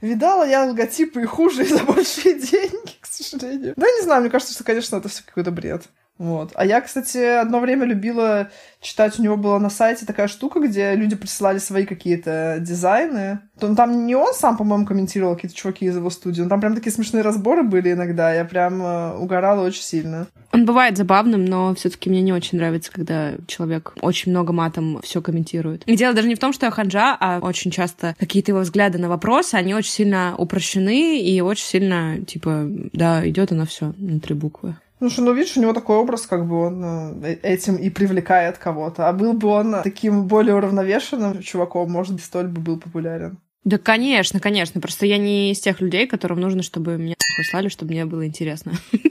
Видала 0.00 0.46
я 0.46 0.64
логотипы 0.64 1.22
и 1.22 1.26
хуже, 1.26 1.64
и 1.64 1.68
за 1.68 1.84
большие 1.84 2.38
деньги, 2.38 2.92
к 3.00 3.06
сожалению. 3.06 3.74
Да, 3.76 3.86
не 3.86 4.02
знаю, 4.02 4.22
мне 4.22 4.30
кажется, 4.30 4.54
что, 4.54 4.64
конечно, 4.64 4.96
это 4.96 5.08
все 5.08 5.22
какой-то 5.24 5.50
бред. 5.50 5.88
Вот. 6.18 6.52
А 6.54 6.64
я, 6.64 6.80
кстати, 6.80 7.18
одно 7.18 7.60
время 7.60 7.84
любила 7.84 8.48
читать, 8.80 9.18
у 9.18 9.22
него 9.22 9.36
была 9.36 9.58
на 9.58 9.68
сайте 9.68 10.06
такая 10.06 10.28
штука, 10.28 10.60
где 10.60 10.94
люди 10.94 11.14
присылали 11.16 11.58
свои 11.58 11.84
какие-то 11.84 12.56
дизайны. 12.60 13.40
Там 13.58 14.06
не 14.06 14.14
он 14.14 14.32
сам, 14.32 14.56
по-моему, 14.56 14.86
комментировал, 14.86 15.34
какие-то 15.34 15.56
чуваки 15.56 15.86
из 15.86 15.96
его 15.96 16.08
студии, 16.10 16.42
но 16.42 16.48
там 16.48 16.60
прям 16.60 16.74
такие 16.74 16.92
смешные 16.92 17.22
разборы 17.22 17.62
были 17.62 17.92
иногда, 17.92 18.32
я 18.32 18.44
прям 18.44 18.82
э, 18.82 19.16
угорала 19.16 19.62
очень 19.62 19.82
сильно. 19.82 20.26
Он 20.52 20.64
бывает 20.64 20.96
забавным, 20.96 21.44
но 21.44 21.74
все 21.74 21.90
таки 21.90 22.08
мне 22.08 22.22
не 22.22 22.32
очень 22.32 22.58
нравится, 22.58 22.92
когда 22.92 23.32
человек 23.46 23.94
очень 24.00 24.30
много 24.30 24.52
матом 24.52 25.00
все 25.02 25.20
комментирует. 25.20 25.82
И 25.84 25.96
дело 25.96 26.14
даже 26.14 26.28
не 26.28 26.34
в 26.34 26.38
том, 26.38 26.52
что 26.52 26.66
я 26.66 26.72
ханжа, 26.72 27.16
а 27.18 27.40
очень 27.40 27.70
часто 27.70 28.14
какие-то 28.18 28.52
его 28.52 28.60
взгляды 28.60 28.98
на 28.98 29.08
вопросы, 29.08 29.54
они 29.54 29.74
очень 29.74 29.90
сильно 29.90 30.34
упрощены 30.38 31.20
и 31.20 31.40
очень 31.40 31.64
сильно, 31.64 32.24
типа, 32.24 32.66
да, 32.92 33.26
идет 33.28 33.52
оно 33.52 33.66
все 33.66 33.92
на 33.98 34.20
три 34.20 34.34
буквы. 34.34 34.76
Ну 34.98 35.10
что, 35.10 35.22
ну 35.22 35.34
видишь, 35.34 35.56
у 35.56 35.60
него 35.60 35.74
такой 35.74 35.96
образ, 35.96 36.26
как 36.26 36.46
бы 36.46 36.58
он 36.66 37.22
э, 37.22 37.38
этим 37.42 37.76
и 37.76 37.90
привлекает 37.90 38.56
кого-то. 38.56 39.08
А 39.08 39.12
был 39.12 39.34
бы 39.34 39.48
он 39.48 39.76
таким 39.82 40.26
более 40.26 40.54
уравновешенным 40.54 41.42
чуваком, 41.42 41.90
может 41.90 42.14
быть, 42.14 42.24
столь 42.24 42.46
бы 42.46 42.60
был 42.62 42.78
популярен. 42.78 43.38
Да, 43.64 43.78
конечно, 43.78 44.40
конечно. 44.40 44.80
Просто 44.80 45.06
я 45.06 45.18
не 45.18 45.50
из 45.50 45.60
тех 45.60 45.80
людей, 45.80 46.06
которым 46.06 46.40
нужно, 46.40 46.62
чтобы 46.62 46.96
меня 46.96 47.14
слали, 47.50 47.68
чтобы 47.68 47.92
мне 47.92 48.04
было 48.04 48.26
интересно. 48.26 48.72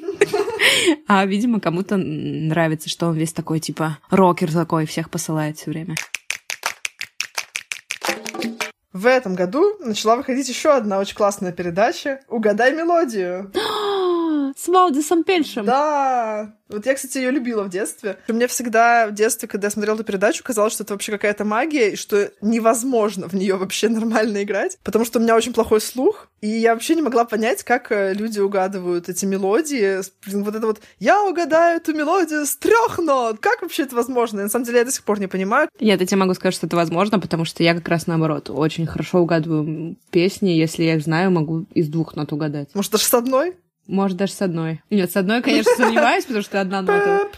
А, 1.07 1.25
видимо, 1.25 1.59
кому-то 1.59 1.97
нравится, 1.97 2.89
что 2.89 3.07
он 3.07 3.15
весь 3.15 3.33
такой, 3.33 3.59
типа, 3.59 3.99
рокер 4.09 4.51
такой, 4.51 4.85
всех 4.85 5.09
посылает 5.09 5.57
все 5.57 5.71
время. 5.71 5.95
В 8.95 9.05
этом 9.07 9.35
году 9.35 9.77
начала 9.79 10.15
выходить 10.15 10.47
еще 10.47 10.73
одна 10.73 10.99
очень 10.99 11.15
классная 11.15 11.51
передача 11.51 12.21
«Угадай 12.29 12.73
мелодию». 12.73 13.51
С 14.55 14.69
Валдисом 14.69 15.23
Пельшем. 15.25 15.65
Да, 15.65 16.55
вот 16.69 16.85
я, 16.85 16.95
кстати, 16.95 17.17
ее 17.17 17.31
любила 17.31 17.63
в 17.63 17.69
детстве. 17.69 18.17
Мне 18.29 18.47
всегда 18.47 19.07
в 19.07 19.13
детстве, 19.13 19.49
когда 19.49 19.67
я 19.67 19.71
смотрела 19.71 19.95
эту 19.95 20.05
передачу, 20.05 20.43
казалось, 20.43 20.73
что 20.73 20.83
это 20.83 20.93
вообще 20.93 21.11
какая-то 21.11 21.43
магия, 21.43 21.91
и 21.91 21.95
что 21.95 22.31
невозможно 22.41 23.27
в 23.27 23.33
нее 23.33 23.55
вообще 23.57 23.89
нормально 23.89 24.43
играть, 24.43 24.77
потому 24.83 25.03
что 25.03 25.19
у 25.19 25.21
меня 25.21 25.35
очень 25.35 25.53
плохой 25.53 25.81
слух, 25.81 26.29
и 26.39 26.47
я 26.47 26.73
вообще 26.73 26.95
не 26.95 27.01
могла 27.01 27.25
понять, 27.25 27.63
как 27.63 27.91
э, 27.91 28.13
люди 28.13 28.39
угадывают 28.39 29.09
эти 29.09 29.25
мелодии. 29.25 29.99
Вот 30.33 30.55
это 30.55 30.65
вот 30.65 30.79
«я 30.99 31.23
угадаю 31.23 31.77
эту 31.77 31.93
мелодию 31.93 32.45
с 32.45 32.55
трех 32.55 32.97
нот». 32.97 33.39
Как 33.39 33.61
вообще 33.61 33.83
это 33.83 33.95
возможно? 33.95 34.39
И 34.39 34.43
на 34.43 34.49
самом 34.49 34.65
деле 34.65 34.79
я 34.79 34.85
до 34.85 34.91
сих 34.91 35.03
пор 35.03 35.19
не 35.19 35.27
понимаю. 35.27 35.67
Нет, 35.79 35.99
я 35.99 36.07
тебе 36.07 36.17
могу 36.17 36.33
сказать, 36.33 36.53
что 36.53 36.67
это 36.67 36.77
возможно, 36.77 37.19
потому 37.19 37.45
что 37.45 37.61
я 37.61 37.73
как 37.73 37.87
раз 37.89 38.07
наоборот 38.07 38.49
очень 38.49 38.87
хорошо 38.87 39.19
угадываю 39.19 39.97
песни. 40.11 40.49
Если 40.49 40.83
я 40.83 40.95
их 40.95 41.03
знаю, 41.03 41.31
могу 41.31 41.65
из 41.73 41.89
двух 41.89 42.15
нот 42.15 42.31
угадать. 42.31 42.69
Может, 42.73 42.93
даже 42.93 43.05
с 43.05 43.13
одной? 43.13 43.55
Может, 43.87 44.17
даже 44.17 44.33
с 44.33 44.41
одной. 44.41 44.81
Нет, 44.89 45.11
с 45.11 45.15
одной, 45.15 45.41
конечно, 45.41 45.71
сомневаюсь, 45.75 46.25
потому 46.25 46.43
что 46.43 46.59
одна 46.59 46.81
нота. 46.81 47.29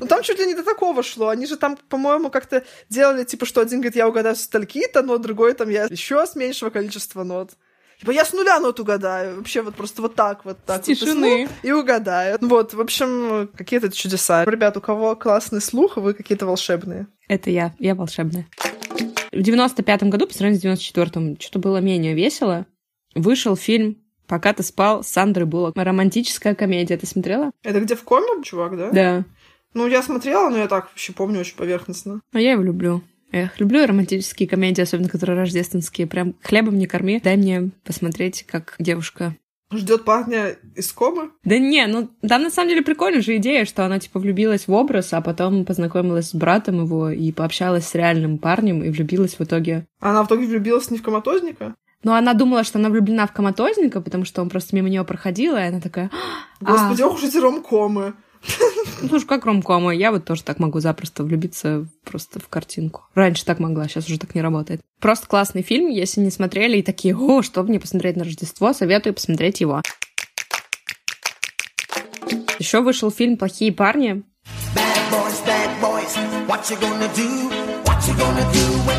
Ну, 0.00 0.06
там 0.06 0.22
чуть 0.22 0.38
ли 0.38 0.46
не 0.46 0.54
до 0.54 0.62
такого 0.62 1.02
шло. 1.02 1.28
Они 1.28 1.46
же 1.46 1.56
там, 1.56 1.78
по-моему, 1.88 2.30
как-то 2.30 2.64
делали, 2.88 3.24
типа, 3.24 3.46
что 3.46 3.60
один 3.60 3.80
говорит, 3.80 3.96
я 3.96 4.08
угадаю 4.08 4.36
с 4.36 4.40
стальки-то 4.40 5.02
нот, 5.02 5.22
другой 5.22 5.54
там 5.54 5.68
я 5.68 5.84
еще 5.84 6.26
с 6.26 6.34
меньшего 6.34 6.70
количества 6.70 7.24
нот. 7.24 7.52
Типа, 8.00 8.12
я 8.12 8.24
с 8.24 8.32
нуля 8.32 8.60
нот 8.60 8.78
угадаю. 8.78 9.36
Вообще 9.36 9.60
вот 9.60 9.74
просто 9.74 10.02
вот 10.02 10.14
так 10.14 10.44
вот 10.44 10.58
так. 10.64 10.82
С 10.82 10.86
тишины. 10.86 11.48
и 11.62 11.72
угадаю. 11.72 12.38
Вот, 12.40 12.72
в 12.72 12.80
общем, 12.80 13.50
какие-то 13.56 13.90
чудеса. 13.90 14.44
Ребят, 14.44 14.76
у 14.76 14.80
кого 14.80 15.16
классный 15.16 15.60
слух, 15.60 15.96
вы 15.96 16.14
какие-то 16.14 16.46
волшебные. 16.46 17.08
Это 17.28 17.50
я. 17.50 17.74
Я 17.78 17.96
волшебная. 17.96 18.46
В 19.32 19.42
девяносто 19.42 19.82
пятом 19.82 20.10
году, 20.10 20.26
по 20.26 20.32
сравнению 20.32 20.58
с 20.58 20.62
девяносто 20.62 20.84
четвертым, 20.84 21.38
что-то 21.40 21.58
было 21.58 21.78
менее 21.78 22.14
весело. 22.14 22.66
Вышел 23.14 23.56
фильм 23.56 23.98
Пока 24.28 24.52
ты 24.52 24.62
спал, 24.62 25.02
с 25.02 25.08
Сандрой 25.08 25.46
Буллок. 25.46 25.76
Романтическая 25.76 26.54
комедия. 26.54 26.96
Ты 26.96 27.06
смотрела? 27.06 27.50
Это 27.62 27.80
где 27.80 27.96
в 27.96 28.02
коме, 28.04 28.42
чувак, 28.44 28.76
да? 28.76 28.90
Да. 28.90 29.24
Ну, 29.74 29.86
я 29.86 30.02
смотрела, 30.02 30.50
но 30.50 30.58
я 30.58 30.68
так 30.68 30.88
вообще 30.88 31.12
помню 31.12 31.40
очень 31.40 31.56
поверхностно. 31.56 32.20
А 32.32 32.40
я 32.40 32.52
его 32.52 32.62
люблю. 32.62 33.02
Эх, 33.32 33.58
люблю 33.60 33.86
романтические 33.86 34.48
комедии, 34.48 34.82
особенно 34.82 35.08
которые 35.08 35.38
рождественские. 35.38 36.06
Прям 36.06 36.34
хлебом 36.42 36.78
не 36.78 36.86
корми. 36.86 37.20
Дай 37.22 37.36
мне 37.36 37.70
посмотреть, 37.84 38.44
как 38.46 38.74
девушка 38.78 39.34
Ждет 39.70 40.04
парня 40.04 40.56
из 40.76 40.90
комы? 40.92 41.30
Да 41.44 41.58
не, 41.58 41.86
ну 41.86 42.08
там 42.26 42.42
на 42.42 42.50
самом 42.50 42.70
деле 42.70 42.80
прикольная 42.80 43.20
же 43.20 43.36
идея, 43.36 43.66
что 43.66 43.84
она 43.84 43.98
типа 43.98 44.18
влюбилась 44.18 44.66
в 44.66 44.72
образ, 44.72 45.12
а 45.12 45.20
потом 45.20 45.66
познакомилась 45.66 46.30
с 46.30 46.34
братом 46.34 46.84
его 46.84 47.10
и 47.10 47.32
пообщалась 47.32 47.86
с 47.86 47.94
реальным 47.94 48.38
парнем 48.38 48.82
и 48.82 48.88
влюбилась 48.88 49.38
в 49.38 49.42
итоге. 49.42 49.86
Она 50.00 50.22
в 50.22 50.26
итоге 50.26 50.46
влюбилась 50.46 50.90
не 50.90 50.96
в 50.96 51.02
коматозника? 51.02 51.74
Но 52.04 52.14
она 52.14 52.34
думала, 52.34 52.64
что 52.64 52.78
она 52.78 52.90
влюблена 52.90 53.26
в 53.26 53.32
коматозника, 53.32 54.00
потому 54.00 54.24
что 54.24 54.40
он 54.42 54.48
просто 54.48 54.76
мимо 54.76 54.88
нее 54.88 55.04
проходил, 55.04 55.56
и 55.56 55.60
она 55.60 55.80
такая... 55.80 56.10
«А, 56.64 56.72
Господи, 56.72 57.02
ох 57.02 57.14
уж 57.14 57.24
эти 57.24 57.38
ромкомы. 57.38 58.14
Ну, 59.00 59.08
слушай, 59.08 59.26
как 59.26 59.46
ромкомы? 59.46 59.94
Я 59.94 60.10
вот 60.10 60.24
тоже 60.24 60.42
так 60.42 60.58
могу 60.58 60.80
запросто 60.80 61.22
влюбиться 61.22 61.86
просто 62.04 62.40
в 62.40 62.48
картинку. 62.48 63.04
Раньше 63.14 63.44
так 63.44 63.60
могла, 63.60 63.86
сейчас 63.86 64.06
уже 64.06 64.18
так 64.18 64.34
не 64.34 64.42
работает. 64.42 64.80
Просто 65.00 65.28
классный 65.28 65.62
фильм, 65.62 65.88
если 65.88 66.20
не 66.20 66.30
смотрели 66.32 66.78
и 66.78 66.82
такие, 66.82 67.16
о, 67.16 67.42
что 67.42 67.62
мне 67.62 67.78
посмотреть 67.78 68.16
на 68.16 68.24
Рождество, 68.24 68.72
советую 68.72 69.14
посмотреть 69.14 69.60
его. 69.60 69.82
Еще 72.58 72.80
вышел 72.80 73.12
фильм 73.12 73.36
«Плохие 73.36 73.72
парни». 73.72 74.24
Bad 74.74 75.12
boys, 75.12 75.46
bad 75.46 75.80
boys, 75.80 76.16
what 76.48 76.68
you 76.68 76.76
gonna 76.80 77.08
do? 77.14 77.50
What 77.84 78.02
you 78.08 78.14
gonna 78.16 78.52
do 78.52 78.66
when 78.86 78.97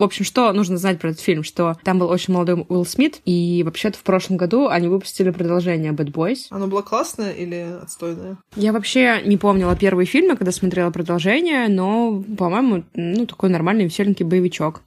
В 0.00 0.02
общем, 0.02 0.24
что 0.24 0.50
нужно 0.54 0.78
знать 0.78 0.98
про 0.98 1.10
этот 1.10 1.20
фильм? 1.20 1.44
Что 1.44 1.76
там 1.84 1.98
был 1.98 2.08
очень 2.08 2.32
молодой 2.32 2.64
Уилл 2.70 2.86
Смит, 2.86 3.20
и 3.26 3.62
вообще-то 3.66 3.98
в 3.98 4.02
прошлом 4.02 4.38
году 4.38 4.66
они 4.66 4.88
выпустили 4.88 5.28
продолжение 5.28 5.92
Bad 5.92 6.10
Boys. 6.10 6.46
Оно 6.48 6.68
было 6.68 6.80
классное 6.80 7.32
или 7.32 7.76
отстойное? 7.82 8.38
Я 8.56 8.72
вообще 8.72 9.20
не 9.26 9.36
помнила 9.36 9.76
первые 9.76 10.06
фильмы, 10.06 10.38
когда 10.38 10.52
смотрела 10.52 10.90
продолжение, 10.90 11.68
но, 11.68 12.24
по-моему, 12.38 12.84
ну, 12.94 13.26
такой 13.26 13.50
нормальный 13.50 13.84
веселенький 13.84 14.24
боевичок. 14.24 14.80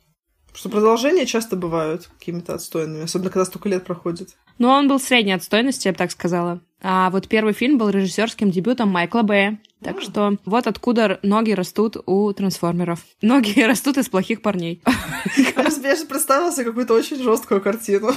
Что 0.51 0.69
продолжения 0.69 1.27
часто 1.27 1.57
бывают 1.57 2.09
какими-то 2.17 2.55
отстойными, 2.55 3.03
особенно 3.03 3.29
когда 3.29 3.45
столько 3.45 3.69
лет 3.69 3.85
проходит. 3.85 4.29
Ну, 4.57 4.69
он 4.69 4.87
был 4.87 4.99
средней 4.99 5.33
отстойности, 5.33 5.87
я 5.87 5.91
бы 5.93 5.97
так 5.99 6.09
сказала. 6.09 6.59
А 6.85 7.09
вот 7.11 7.29
первый 7.29 7.53
фильм 7.53 7.77
был 7.77 7.89
режиссерским 7.89 8.51
дебютом 8.51 8.89
Майкла 8.89 9.21
Бэя. 9.21 9.57
Так 9.81 10.01
что 10.01 10.37
вот 10.45 10.67
откуда 10.67 11.19
ноги 11.23 11.53
растут 11.53 11.95
у 12.05 12.31
трансформеров. 12.33 12.99
Ноги 13.21 13.61
растут 13.61 13.97
из 13.97 14.09
плохих 14.09 14.41
парней. 14.41 14.81
Я 15.37 15.95
же 15.95 16.05
представила 16.05 16.51
себе 16.51 16.65
какую-то 16.65 16.93
очень 16.93 17.21
жесткую 17.23 17.61
картину. 17.61 18.11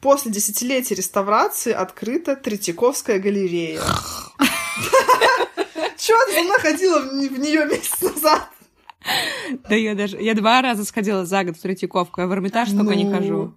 После 0.00 0.32
десятилетия 0.32 0.94
реставрации 0.94 1.72
открыта 1.72 2.36
Третьяковская 2.36 3.18
галерея. 3.18 3.80
Чего 5.98 6.18
ты 6.26 6.42
за 6.42 6.58
ходила 6.58 7.00
в 7.00 7.38
нее 7.38 7.66
месяц 7.66 8.00
назад? 8.00 8.48
Да 9.68 9.74
я 9.74 9.94
даже... 9.94 10.20
Я 10.20 10.34
два 10.34 10.62
раза 10.62 10.84
сходила 10.84 11.26
за 11.26 11.44
год 11.44 11.56
в 11.56 11.62
Третьяковку, 11.62 12.22
а 12.22 12.26
в 12.26 12.32
Эрмитаж 12.32 12.70
только 12.70 12.94
не 12.94 13.04
ну, 13.04 13.16
хожу. 13.16 13.54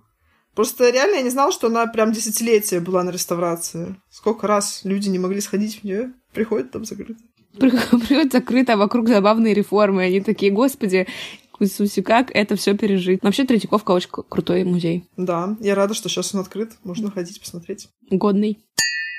Просто 0.55 0.89
реально 0.89 1.15
я 1.15 1.21
не 1.21 1.29
знала, 1.29 1.51
что 1.51 1.67
она 1.67 1.87
прям 1.87 2.11
десятилетие 2.11 2.79
была 2.79 3.03
на 3.03 3.11
реставрации. 3.11 3.95
Сколько 4.09 4.47
раз 4.47 4.81
люди 4.83 5.09
не 5.09 5.19
могли 5.19 5.41
сходить 5.41 5.79
в 5.79 5.83
нее, 5.83 6.13
приходят 6.33 6.71
там 6.71 6.85
закрыто. 6.85 7.15
Приходят 7.59 8.31
закрыто, 8.31 8.73
а 8.73 8.77
вокруг 8.77 9.09
забавные 9.09 9.53
реформы. 9.53 10.03
Они 10.03 10.21
такие, 10.21 10.51
господи, 10.51 11.07
Иисусе, 11.61 12.01
как 12.01 12.31
это 12.31 12.55
все 12.55 12.75
пережить. 12.75 13.23
Но 13.23 13.27
вообще 13.27 13.45
Третьяковка 13.45 13.91
очень 13.91 14.09
крутой 14.09 14.63
музей. 14.63 15.05
Да, 15.17 15.55
я 15.59 15.75
рада, 15.75 15.93
что 15.93 16.09
сейчас 16.09 16.33
он 16.33 16.41
открыт. 16.41 16.71
Можно 16.83 17.11
ходить 17.11 17.39
посмотреть. 17.39 17.87
Годный. 18.09 18.59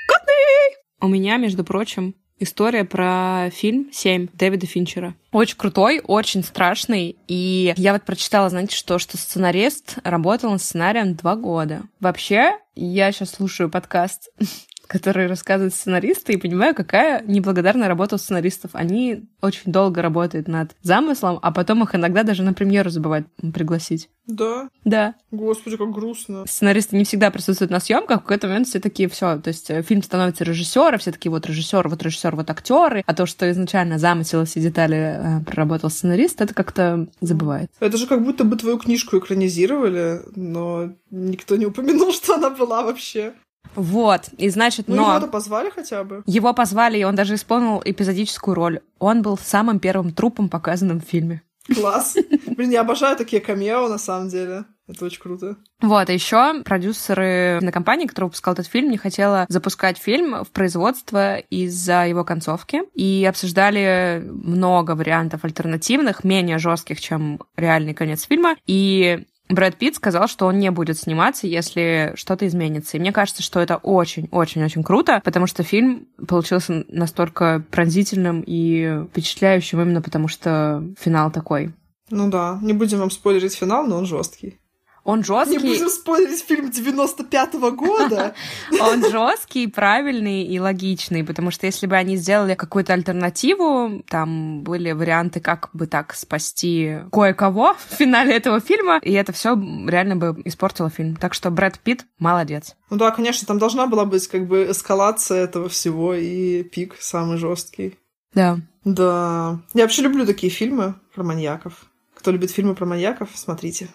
Годный! 0.09 0.77
У 1.01 1.09
меня, 1.09 1.37
между 1.37 1.65
прочим, 1.65 2.15
история 2.43 2.85
про 2.85 3.51
фильм 3.51 3.89
«Семь» 3.93 4.29
Дэвида 4.33 4.67
Финчера. 4.67 5.15
Очень 5.33 5.57
крутой, 5.57 6.01
очень 6.05 6.43
страшный. 6.43 7.17
И 7.29 7.73
я 7.77 7.93
вот 7.93 8.03
прочитала, 8.03 8.51
знаете, 8.51 8.77
что, 8.77 8.99
что 8.99 9.17
сценарист 9.17 9.99
работал 10.05 10.51
над 10.51 10.63
сценарием 10.63 11.15
два 11.15 11.37
года. 11.37 11.83
Вообще, 12.01 12.59
я 12.75 13.13
сейчас 13.13 13.31
слушаю 13.31 13.71
подкаст 13.71 14.31
которые 14.93 15.27
рассказывают 15.27 15.75
сценаристы, 15.75 16.35
и 16.35 16.37
понимаю, 16.37 16.75
какая 16.75 17.23
неблагодарная 17.23 17.89
работа 17.89 18.17
у 18.17 18.19
сценаристов. 18.19 18.73
Они 18.75 19.25
очень 19.41 19.73
долго 19.73 20.03
работают 20.03 20.49
над 20.49 20.73
замыслом, 20.83 21.39
а 21.41 21.51
потом 21.51 21.83
их 21.83 21.95
иногда 21.95 22.25
даже 22.25 22.43
на 22.43 22.53
премьеру 22.53 22.91
забывают 22.91 23.27
пригласить. 23.55 24.11
Да? 24.27 24.69
Да. 24.85 25.15
Господи, 25.31 25.79
как 25.79 25.91
грустно. 25.91 26.45
Сценаристы 26.47 26.97
не 26.97 27.05
всегда 27.05 27.31
присутствуют 27.31 27.71
на 27.71 27.81
съемках, 27.81 28.19
в 28.19 28.23
какой-то 28.23 28.49
момент 28.49 28.69
все 28.69 28.81
такие, 28.81 29.09
все, 29.09 29.39
то 29.39 29.49
есть 29.49 29.71
э, 29.71 29.81
фильм 29.83 30.03
становится 30.03 30.45
режиссером, 30.45 30.99
все 30.99 31.11
такие 31.11 31.33
вот 31.33 31.47
режиссер, 31.47 31.89
вот 31.89 32.03
режиссер, 32.03 32.37
вот 32.37 32.51
актеры, 32.51 33.03
а 33.07 33.15
то, 33.15 33.25
что 33.25 33.51
изначально 33.51 33.99
замысел 33.99 34.45
все 34.45 34.61
детали 34.61 35.17
э, 35.17 35.41
проработал 35.45 35.89
сценарист, 35.89 36.43
это 36.43 36.53
как-то 36.53 37.09
забывает. 37.23 37.71
Это 37.81 37.97
же 37.97 38.07
как 38.07 38.23
будто 38.23 38.45
бы 38.45 38.57
твою 38.57 38.79
книжку 38.79 39.19
экранизировали, 39.19 40.21
но 40.37 40.93
никто 41.11 41.57
не 41.57 41.65
упомянул, 41.65 42.13
что 42.13 42.35
она 42.35 42.51
была 42.51 42.83
вообще. 42.83 43.33
Вот, 43.75 44.29
и 44.37 44.49
значит, 44.49 44.89
ну, 44.89 44.97
но... 44.97 45.11
его-то 45.11 45.29
позвали 45.29 45.71
хотя 45.71 46.05
бы? 46.05 46.23
Его 46.27 46.53
позвали, 46.53 46.99
и 46.99 47.05
он 47.05 47.15
даже 47.15 47.35
исполнил 47.35 47.83
эпизодическую 47.85 48.55
роль. 48.55 48.81
Он 48.99 49.23
был 49.23 49.39
самым 49.39 49.81
первым 49.81 50.13
трупом, 50.13 50.49
показанным 50.49 51.01
в 51.01 51.05
фильме. 51.05 51.43
Класс. 51.75 52.17
Блин, 52.47 52.71
я 52.71 52.81
обожаю 52.81 53.17
такие 53.17 53.41
камео, 53.41 53.89
на 53.89 53.99
самом 53.99 54.29
деле. 54.29 54.65
Это 54.89 55.05
очень 55.05 55.21
круто. 55.21 55.57
Вот, 55.81 56.09
а 56.09 56.13
еще 56.13 56.63
продюсеры 56.65 57.61
на 57.63 57.71
компании, 57.71 58.07
которая 58.07 58.29
выпускала 58.29 58.55
этот 58.55 58.67
фильм, 58.67 58.91
не 58.91 58.99
хотела 58.99 59.47
запускать 59.49 59.97
фильм 59.97 60.45
в 60.45 60.51
производство 60.51 61.39
из-за 61.39 62.07
его 62.07 62.25
концовки. 62.25 62.83
И 62.95 63.25
обсуждали 63.29 64.23
много 64.29 64.93
вариантов 64.97 65.45
альтернативных, 65.45 66.25
менее 66.25 66.59
жестких, 66.59 67.01
чем 67.01 67.41
реальный 67.57 67.95
конец 67.95 68.27
фильма. 68.27 68.57
И 68.67 69.25
Брэд 69.53 69.77
Питт 69.77 69.97
сказал, 69.97 70.29
что 70.29 70.47
он 70.47 70.59
не 70.59 70.71
будет 70.71 70.99
сниматься, 70.99 71.47
если 71.47 72.13
что-то 72.17 72.47
изменится. 72.47 72.97
И 72.97 73.01
мне 73.01 73.13
кажется, 73.13 73.43
что 73.43 73.61
это 73.61 73.77
очень-очень-очень 73.77 74.83
круто, 74.83 75.21
потому 75.25 75.47
что 75.47 75.63
фильм 75.63 76.09
получился 76.27 76.85
настолько 76.89 77.63
пронзительным 77.71 78.43
и 78.47 79.05
впечатляющим 79.11 79.81
именно 79.81 80.03
потому, 80.03 80.29
что 80.29 80.83
финал 80.99 81.31
такой. 81.31 81.73
Ну 82.11 82.31
да, 82.31 82.59
не 82.63 82.73
будем 82.73 82.99
вам 82.99 83.11
спойлерить 83.11 83.55
финал, 83.55 83.87
но 83.87 83.97
он 83.97 84.07
жесткий. 84.07 84.59
Он 85.05 85.25
жесткий. 85.25 85.57
Не 85.57 85.59
будем 85.59 85.89
спойлерить 85.89 86.45
фильм 86.45 86.67
95-го 86.71 87.73
года. 87.73 88.35
Он 88.81 89.03
жесткий, 89.11 89.67
правильный 89.67 90.45
и 90.45 90.61
логичный, 90.61 91.25
потому 91.25 91.51
что 91.51 91.67
если 91.67 91.87
бы 91.87 91.97
они 91.97 92.17
сделали 92.17 92.55
какую-то 92.55 92.93
альтернативу, 92.93 94.03
там 94.09 94.63
были 94.63 94.93
варианты, 94.93 95.41
как 95.41 95.71
бы 95.73 95.87
так 95.87 96.15
спасти 96.15 96.99
кое-кого 97.11 97.75
в 97.75 97.95
финале 97.97 98.37
этого 98.37 98.61
фильма, 98.61 98.99
и 99.03 99.13
это 99.13 99.33
все 99.33 99.57
реально 99.89 100.17
бы 100.17 100.41
испортило 100.45 100.89
фильм. 100.89 101.17
Так 101.17 101.35
что 101.35 101.51
Брэд 101.51 101.81
Питт 101.81 102.07
молодец. 102.19 102.77
Ну 102.89 102.97
да, 102.97 103.11
конечно, 103.11 103.47
там 103.47 103.59
должна 103.59 103.87
была 103.89 104.05
быть 104.05 104.29
как 104.29 104.47
бы 104.47 104.69
эскалация 104.71 105.43
этого 105.43 105.69
всего 105.69 106.15
и 106.15 106.63
пик 106.63 106.97
самый 107.01 107.39
жесткий. 107.39 107.99
Да. 108.35 108.59
Да. 108.85 109.59
Я 109.75 109.83
вообще 109.83 110.03
люблю 110.03 110.27
такие 110.27 110.51
фильмы 110.51 110.95
про 111.15 111.25
маньяков. 111.25 111.87
Кто 112.15 112.31
любит 112.31 112.51
фильмы 112.51 112.75
про 112.75 112.87
маньяков, 112.87 113.31
смотрите. 113.35 113.89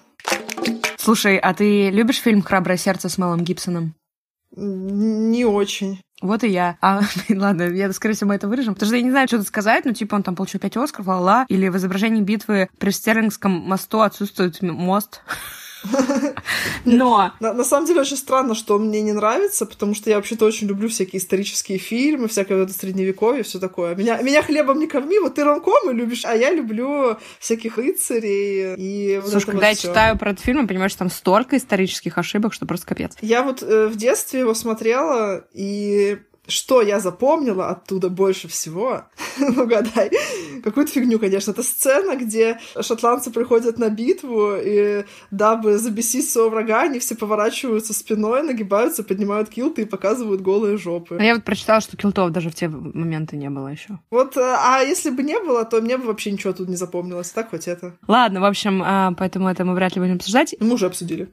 Слушай, 1.07 1.37
а 1.37 1.53
ты 1.53 1.89
любишь 1.89 2.19
фильм 2.19 2.41
«Храброе 2.41 2.75
сердце» 2.75 3.07
с 3.07 3.17
Мелом 3.17 3.41
Гибсоном? 3.41 3.95
Не 4.53 5.45
очень. 5.45 6.01
Вот 6.21 6.43
и 6.43 6.49
я. 6.49 6.77
А, 6.81 6.99
ладно, 7.29 7.63
я, 7.63 7.93
скорее 7.93 8.13
всего, 8.13 8.27
мы 8.27 8.35
это 8.35 8.49
вырежем. 8.49 8.73
Потому 8.73 8.87
что 8.87 8.97
я 8.97 9.01
не 9.01 9.11
знаю, 9.11 9.29
что 9.29 9.37
тут 9.37 9.47
сказать, 9.47 9.85
но, 9.85 9.93
типа, 9.93 10.15
он 10.15 10.23
там 10.23 10.35
получил 10.35 10.59
5 10.59 10.75
Оскаров, 10.75 11.07
ла 11.07 11.45
Или 11.47 11.69
в 11.69 11.77
изображении 11.77 12.21
битвы 12.21 12.67
при 12.77 12.89
Стерлингском 12.89 13.53
мосту 13.53 14.01
отсутствует 14.01 14.61
мост. 14.61 15.21
Но... 16.85 17.31
На, 17.39 17.53
на 17.53 17.63
самом 17.63 17.85
деле 17.85 18.01
очень 18.01 18.17
странно, 18.17 18.55
что 18.55 18.77
мне 18.79 19.01
не 19.01 19.13
нравится, 19.13 19.65
потому 19.65 19.93
что 19.93 20.09
я 20.09 20.17
вообще-то 20.17 20.45
очень 20.45 20.67
люблю 20.67 20.89
всякие 20.89 21.19
исторические 21.19 21.77
фильмы, 21.77 22.27
всякое 22.27 22.59
вот 22.59 22.71
средневековье, 22.71 23.43
все 23.43 23.59
такое. 23.59 23.95
Меня, 23.95 24.21
меня 24.21 24.41
хлебом 24.41 24.79
не 24.79 24.87
корми, 24.87 25.19
вот 25.19 25.35
ты 25.35 25.43
ромкомы 25.43 25.93
любишь, 25.93 26.25
а 26.25 26.35
я 26.35 26.51
люблю 26.51 27.17
всяких 27.39 27.77
рыцарей 27.77 28.75
и 28.75 29.19
вот 29.19 29.31
Слушай, 29.31 29.45
когда 29.45 29.67
вот 29.67 29.69
я 29.69 29.75
всё. 29.75 29.87
читаю 29.89 30.17
про 30.17 30.31
этот 30.31 30.43
фильм, 30.43 30.61
я 30.61 30.67
понимаю, 30.67 30.89
что 30.89 30.99
там 30.99 31.09
столько 31.09 31.57
исторических 31.57 32.17
ошибок, 32.17 32.53
что 32.53 32.65
просто 32.65 32.87
капец. 32.87 33.15
Я 33.21 33.43
вот 33.43 33.63
э, 33.63 33.87
в 33.87 33.95
детстве 33.95 34.41
его 34.41 34.53
смотрела, 34.53 35.45
и 35.53 36.19
что 36.47 36.81
я 36.81 36.99
запомнила 36.99 37.69
оттуда 37.69 38.09
больше 38.09 38.47
всего? 38.47 39.03
ну, 39.39 39.65
гадай. 39.67 40.11
Какую-то 40.63 40.91
фигню, 40.91 41.19
конечно. 41.19 41.51
Это 41.51 41.63
сцена, 41.63 42.15
где 42.15 42.59
шотландцы 42.81 43.31
приходят 43.31 43.77
на 43.77 43.89
битву, 43.89 44.55
и 44.55 45.03
дабы 45.31 45.77
забесить 45.77 46.29
своего 46.29 46.49
врага, 46.49 46.83
они 46.83 46.99
все 46.99 47.15
поворачиваются 47.15 47.93
спиной, 47.93 48.43
нагибаются, 48.43 49.03
поднимают 49.03 49.49
килты 49.49 49.83
и 49.83 49.85
показывают 49.85 50.41
голые 50.41 50.77
жопы. 50.77 51.17
А 51.19 51.23
я 51.23 51.35
вот 51.35 51.43
прочитала, 51.43 51.81
что 51.81 51.97
килтов 51.97 52.31
даже 52.31 52.49
в 52.49 52.55
те 52.55 52.67
моменты 52.67 53.37
не 53.37 53.49
было 53.49 53.67
еще. 53.67 53.99
Вот, 54.09 54.37
э, 54.37 54.41
а 54.41 54.81
если 54.81 55.09
бы 55.09 55.23
не 55.23 55.39
было, 55.39 55.65
то 55.65 55.81
мне 55.81 55.97
бы 55.97 56.05
вообще 56.05 56.31
ничего 56.31 56.53
тут 56.53 56.69
не 56.69 56.75
запомнилось. 56.75 57.31
Так 57.31 57.49
хоть 57.49 57.67
это. 57.67 57.95
Ладно, 58.07 58.41
в 58.41 58.45
общем, 58.45 58.81
а, 58.85 59.13
поэтому 59.17 59.49
это 59.49 59.65
мы 59.65 59.73
вряд 59.73 59.95
ли 59.95 60.01
будем 60.01 60.15
обсуждать. 60.15 60.55
Мы 60.59 60.73
уже 60.73 60.85
обсудили. 60.85 61.29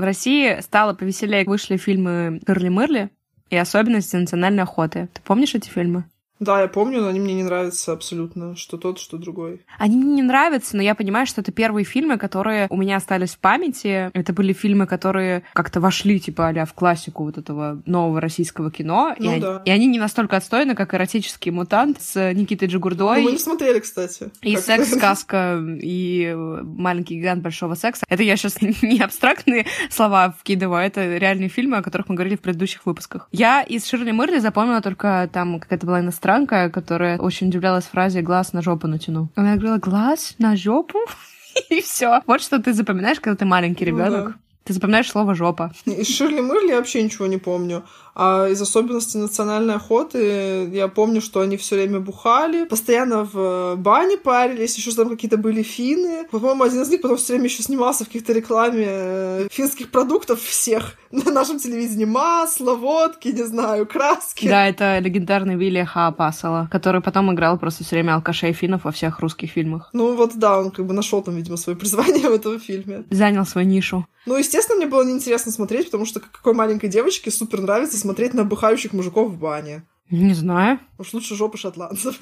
В 0.00 0.02
России 0.02 0.58
стало 0.62 0.94
повеселее, 0.94 1.44
вышли 1.44 1.76
фильмы 1.76 2.40
«Кырли-мырли» 2.46 3.10
и 3.50 3.56
особенности 3.56 4.16
национальной 4.16 4.62
охоты. 4.62 5.10
Ты 5.12 5.20
помнишь 5.20 5.54
эти 5.54 5.68
фильмы? 5.68 6.04
Да, 6.40 6.62
я 6.62 6.68
помню, 6.68 7.02
но 7.02 7.08
они 7.08 7.20
мне 7.20 7.34
не 7.34 7.42
нравятся 7.42 7.92
абсолютно. 7.92 8.56
Что 8.56 8.78
тот, 8.78 8.98
что 8.98 9.18
другой. 9.18 9.60
Они 9.78 9.96
мне 9.96 10.14
не 10.14 10.22
нравятся, 10.22 10.76
но 10.76 10.82
я 10.82 10.94
понимаю, 10.94 11.26
что 11.26 11.42
это 11.42 11.52
первые 11.52 11.84
фильмы, 11.84 12.16
которые 12.18 12.66
у 12.70 12.76
меня 12.76 12.96
остались 12.96 13.34
в 13.34 13.38
памяти. 13.38 14.10
Это 14.14 14.32
были 14.32 14.52
фильмы, 14.52 14.86
которые 14.86 15.44
как-то 15.52 15.80
вошли, 15.80 16.18
типа, 16.18 16.48
а 16.48 16.64
в 16.64 16.74
классику 16.74 17.24
вот 17.24 17.38
этого 17.38 17.82
нового 17.86 18.20
российского 18.20 18.70
кино. 18.70 19.14
Ну 19.18 19.36
и, 19.36 19.40
да. 19.40 19.56
они, 19.56 19.62
и 19.66 19.70
они 19.70 19.86
не 19.86 19.98
настолько 19.98 20.36
отстойны, 20.36 20.74
как 20.74 20.94
«Эротический 20.94 21.50
мутант» 21.50 22.00
с 22.00 22.32
Никитой 22.32 22.68
Джигурдой. 22.68 23.18
Ну, 23.18 23.24
мы 23.24 23.32
не 23.32 23.38
смотрели, 23.38 23.78
кстати. 23.80 24.30
И 24.40 24.56
секс-сказка, 24.56 25.62
и 25.82 26.34
маленький 26.34 27.18
гигант 27.18 27.42
большого 27.42 27.74
секса. 27.74 28.04
Это 28.08 28.22
я 28.22 28.36
сейчас 28.36 28.60
не 28.82 29.00
абстрактные 29.00 29.66
слова 29.90 30.34
вкидываю, 30.38 30.84
это 30.84 31.16
реальные 31.16 31.48
фильмы, 31.48 31.78
о 31.78 31.82
которых 31.82 32.08
мы 32.08 32.14
говорили 32.14 32.36
в 32.36 32.40
предыдущих 32.40 32.86
выпусках. 32.86 33.28
Я 33.32 33.62
из 33.62 33.86
Ширли 33.86 34.10
Мырли 34.10 34.38
запомнила 34.38 34.80
только 34.80 35.28
там 35.32 35.60
какая-то 35.60 35.86
была 35.86 36.00
иностранка, 36.30 36.70
которая 36.70 37.18
очень 37.18 37.48
удивлялась 37.48 37.84
фразе 37.86 38.22
«глаз 38.22 38.52
на 38.52 38.62
жопу 38.62 38.86
натяну». 38.86 39.28
Она 39.34 39.54
говорила 39.56 39.78
«глаз 39.78 40.34
на 40.38 40.56
жопу?» 40.56 40.98
И 41.70 41.80
все. 41.80 42.20
Вот 42.26 42.40
что 42.40 42.60
ты 42.60 42.72
запоминаешь, 42.72 43.20
когда 43.20 43.36
ты 43.36 43.44
маленький 43.44 43.84
Ну 43.84 43.90
ребенок. 43.90 44.26
да. 44.28 44.34
Ты 44.64 44.74
запоминаешь 44.74 45.10
слово 45.10 45.34
«жопа». 45.34 45.72
Из 45.86 46.06
Ширли 46.08 46.40
Мырли 46.40 46.68
я 46.68 46.76
вообще 46.76 47.02
ничего 47.02 47.26
не 47.26 47.38
помню. 47.38 47.82
А 48.22 48.48
из 48.50 48.60
особенностей 48.60 49.16
национальной 49.16 49.76
охоты 49.76 50.68
я 50.74 50.88
помню, 50.88 51.22
что 51.22 51.40
они 51.40 51.56
все 51.56 51.76
время 51.76 52.00
бухали, 52.00 52.66
постоянно 52.66 53.24
в 53.24 53.76
бане 53.76 54.18
парились, 54.18 54.76
еще 54.76 54.94
там 54.94 55.08
какие-то 55.08 55.38
были 55.38 55.62
финны. 55.62 56.26
По-моему, 56.30 56.64
один 56.64 56.82
из 56.82 56.90
них 56.90 57.00
потом 57.00 57.16
все 57.16 57.32
время 57.32 57.46
еще 57.46 57.62
снимался 57.62 58.04
в 58.04 58.08
каких-то 58.08 58.34
рекламе 58.34 58.86
э, 58.86 59.48
финских 59.50 59.90
продуктов 59.90 60.42
всех 60.42 60.98
на 61.10 61.32
нашем 61.32 61.58
телевидении. 61.58 62.04
Масло, 62.04 62.74
водки, 62.74 63.28
не 63.28 63.44
знаю, 63.44 63.86
краски. 63.86 64.46
Да, 64.46 64.68
это 64.68 64.98
легендарный 64.98 65.56
Вилли 65.56 65.84
Хаапасала, 65.84 66.68
который 66.70 67.00
потом 67.00 67.32
играл 67.32 67.58
просто 67.58 67.84
все 67.84 67.96
время 67.96 68.16
алкашей 68.16 68.52
финнов 68.52 68.84
во 68.84 68.92
всех 68.92 69.20
русских 69.20 69.50
фильмах. 69.50 69.88
Ну 69.94 70.14
вот 70.14 70.32
да, 70.34 70.58
он 70.58 70.72
как 70.72 70.84
бы 70.84 70.92
нашел 70.92 71.22
там, 71.22 71.36
видимо, 71.36 71.56
свое 71.56 71.78
призвание 71.78 72.28
в 72.28 72.34
этом 72.34 72.60
фильме. 72.60 73.04
Занял 73.08 73.46
свою 73.46 73.66
нишу. 73.66 74.04
Ну, 74.26 74.36
естественно, 74.36 74.76
мне 74.76 74.86
было 74.86 75.02
неинтересно 75.02 75.50
смотреть, 75.50 75.86
потому 75.86 76.04
что 76.04 76.20
какой 76.20 76.52
маленькой 76.52 76.90
девочке 76.90 77.30
супер 77.30 77.62
нравится 77.62 77.96
смотреть 77.96 78.09
на 78.34 78.44
бухающих 78.44 78.92
мужиков 78.92 79.30
в 79.30 79.38
бане. 79.38 79.82
Не 80.10 80.34
знаю. 80.34 80.80
Уж 80.98 81.14
лучше 81.14 81.36
жопы 81.36 81.58
шотландцев. 81.58 82.18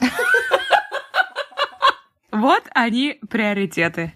Вот 2.30 2.62
они 2.74 3.18
приоритеты. 3.30 4.12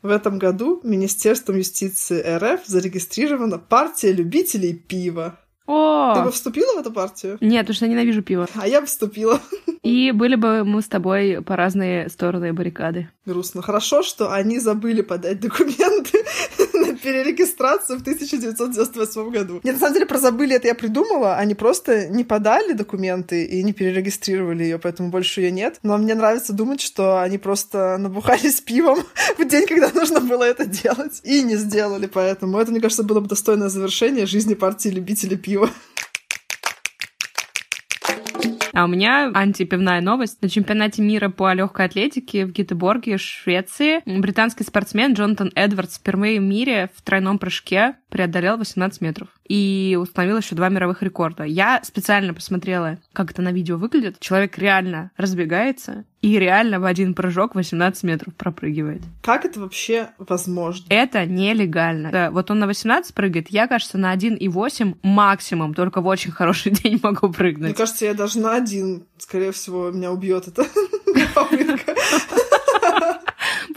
В 0.00 0.08
этом 0.08 0.38
году 0.38 0.80
Министерством 0.82 1.56
юстиции 1.56 2.20
РФ 2.20 2.66
зарегистрирована 2.66 3.58
партия 3.58 4.12
любителей 4.12 4.72
пива. 4.72 5.38
Ты 5.66 5.72
бы 5.72 6.28
О! 6.28 6.30
вступила 6.30 6.76
в 6.76 6.78
эту 6.78 6.90
партию? 6.90 7.36
Нет, 7.42 7.60
потому 7.66 7.74
что 7.74 7.84
я 7.84 7.92
ненавижу 7.92 8.22
пиво. 8.22 8.48
А 8.54 8.66
я 8.66 8.80
бы 8.80 8.86
вступила. 8.86 9.38
И 9.82 10.12
были 10.12 10.34
бы 10.34 10.64
мы 10.64 10.80
с 10.80 10.88
тобой 10.88 11.42
по 11.42 11.56
разные 11.56 12.08
стороны 12.08 12.54
баррикады. 12.54 13.10
Грустно. 13.26 13.60
Хорошо, 13.60 14.02
что 14.02 14.32
они 14.32 14.58
забыли 14.60 15.02
подать 15.02 15.40
документы 15.40 16.24
перерегистрацию 16.98 17.98
в 17.98 18.02
1998 18.02 19.30
году. 19.30 19.60
Нет, 19.62 19.74
на 19.74 19.80
самом 19.80 19.94
деле, 19.94 20.06
про 20.06 20.18
забыли 20.18 20.54
это 20.56 20.68
я 20.68 20.74
придумала. 20.74 21.36
Они 21.36 21.54
просто 21.54 22.08
не 22.08 22.24
подали 22.24 22.72
документы 22.72 23.44
и 23.44 23.62
не 23.62 23.72
перерегистрировали 23.72 24.64
ее, 24.64 24.78
поэтому 24.78 25.10
больше 25.10 25.40
ее 25.40 25.50
нет. 25.50 25.78
Но 25.82 25.96
мне 25.98 26.14
нравится 26.14 26.52
думать, 26.52 26.80
что 26.80 27.20
они 27.20 27.38
просто 27.38 27.96
набухались 27.98 28.60
пивом 28.60 29.02
в 29.38 29.44
день, 29.44 29.66
когда 29.66 29.90
нужно 29.94 30.20
было 30.20 30.44
это 30.44 30.66
делать. 30.66 31.20
И 31.24 31.42
не 31.42 31.56
сделали, 31.56 32.06
поэтому 32.06 32.58
это, 32.58 32.70
мне 32.70 32.80
кажется, 32.80 33.02
было 33.02 33.20
бы 33.20 33.28
достойное 33.28 33.68
завершение 33.68 34.26
жизни 34.26 34.54
партии 34.54 34.88
любителей 34.88 35.36
пива. 35.36 35.70
А 38.78 38.84
у 38.84 38.86
меня 38.86 39.32
антипивная 39.34 40.00
новость. 40.00 40.40
На 40.40 40.48
чемпионате 40.48 41.02
мира 41.02 41.30
по 41.30 41.52
легкой 41.52 41.86
атлетике 41.86 42.46
в 42.46 42.52
Гетеборге, 42.52 43.18
Швеции, 43.18 44.02
британский 44.06 44.62
спортсмен 44.62 45.14
Джонатан 45.14 45.50
Эдвардс 45.56 45.98
впервые 45.98 46.38
в 46.38 46.44
мире 46.44 46.88
в 46.94 47.02
тройном 47.02 47.40
прыжке 47.40 47.96
преодолел 48.08 48.56
18 48.56 49.00
метров 49.00 49.28
и 49.48 49.98
установил 50.00 50.38
еще 50.38 50.54
два 50.54 50.68
мировых 50.68 51.02
рекорда. 51.02 51.44
Я 51.44 51.80
специально 51.82 52.34
посмотрела, 52.34 52.98
как 53.12 53.30
это 53.30 53.42
на 53.42 53.52
видео 53.52 53.76
выглядит. 53.76 54.20
Человек 54.20 54.58
реально 54.58 55.10
разбегается 55.16 56.04
и 56.20 56.38
реально 56.38 56.80
в 56.80 56.84
один 56.84 57.14
прыжок 57.14 57.54
18 57.54 58.02
метров 58.02 58.34
пропрыгивает. 58.34 59.02
Как 59.22 59.44
это 59.44 59.60
вообще 59.60 60.08
возможно? 60.18 60.84
Это 60.88 61.24
нелегально. 61.26 62.10
Да, 62.10 62.30
вот 62.30 62.50
он 62.50 62.58
на 62.58 62.66
18 62.66 63.14
прыгает, 63.14 63.50
я, 63.50 63.68
кажется, 63.68 63.98
на 63.98 64.14
1,8 64.14 64.96
максимум, 65.02 65.74
только 65.74 66.00
в 66.00 66.06
очень 66.06 66.32
хороший 66.32 66.72
день 66.82 66.98
могу 67.02 67.28
Мне 67.28 67.36
прыгнуть. 67.36 67.76
кажется, 67.76 68.04
я 68.04 68.14
даже 68.14 68.40
на 68.40 68.54
один, 68.56 69.04
скорее 69.18 69.52
всего, 69.52 69.90
меня 69.90 70.10
убьет 70.10 70.48
эта 70.48 70.64
попытка. 71.34 71.94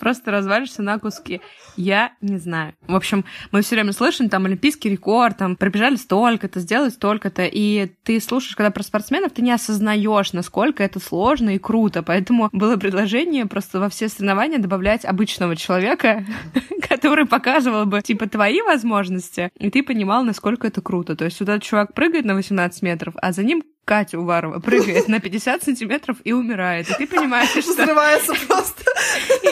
Просто 0.02 0.32
развалишься 0.32 0.82
на 0.82 0.98
куски. 0.98 1.42
Я 1.78 2.14
не 2.22 2.38
знаю. 2.38 2.74
В 2.88 2.96
общем, 2.96 3.24
мы 3.52 3.62
все 3.62 3.76
время 3.76 3.94
слышим, 3.94 4.30
там, 4.30 4.46
олимпийский 4.46 4.90
рекорд, 4.90 5.38
там, 5.38 5.56
пробежали 5.56 5.96
столько-то, 5.96 6.60
сделали 6.60 6.90
столько-то, 6.90 7.44
и 7.46 7.92
ты 8.04 8.20
слушаешь, 8.20 8.56
когда 8.56 8.72
про 8.72 8.82
спортсменов, 8.82 9.32
ты 9.32 9.44
не 9.44 9.52
осознаешь, 9.52 10.34
насколько 10.34 10.84
это 10.84 11.00
сложно 11.00 11.52
и 11.52 11.60
круто. 11.60 12.02
Поэтому 12.02 12.50
было 12.52 12.78
предложение 12.78 13.46
просто 13.46 13.80
во 13.80 13.90
все 13.90 14.10
соревнования 14.10 14.58
добавлять 14.58 15.06
обычного 15.06 15.56
человека, 15.56 16.26
который 16.90 17.28
показывал 17.28 17.86
бы, 17.86 18.02
типа, 18.02 18.28
твои 18.28 18.64
возможности, 18.64 19.52
и 19.60 19.70
ты 19.70 19.84
понимал, 19.84 20.24
насколько 20.24 20.66
это 20.66 20.82
круто. 20.82 21.16
То 21.16 21.26
есть 21.26 21.40
вот 21.40 21.50
этот 21.50 21.62
чувак 21.62 21.94
прыгает 21.94 22.26
на 22.26 22.34
18 22.34 22.82
метров, 22.82 23.14
а 23.22 23.34
за 23.34 23.44
ним 23.44 23.62
Катя 23.86 24.20
Уварова 24.20 24.60
прыгает 24.60 25.08
на 25.08 25.20
50 25.20 25.64
сантиметров 25.64 26.18
и 26.24 26.34
умирает. 26.34 26.90
И 26.90 26.94
ты 26.94 27.08
понимаешь, 27.08 27.50
что... 27.50 27.74
Взрывается 27.74 28.34
просто. 28.48 28.84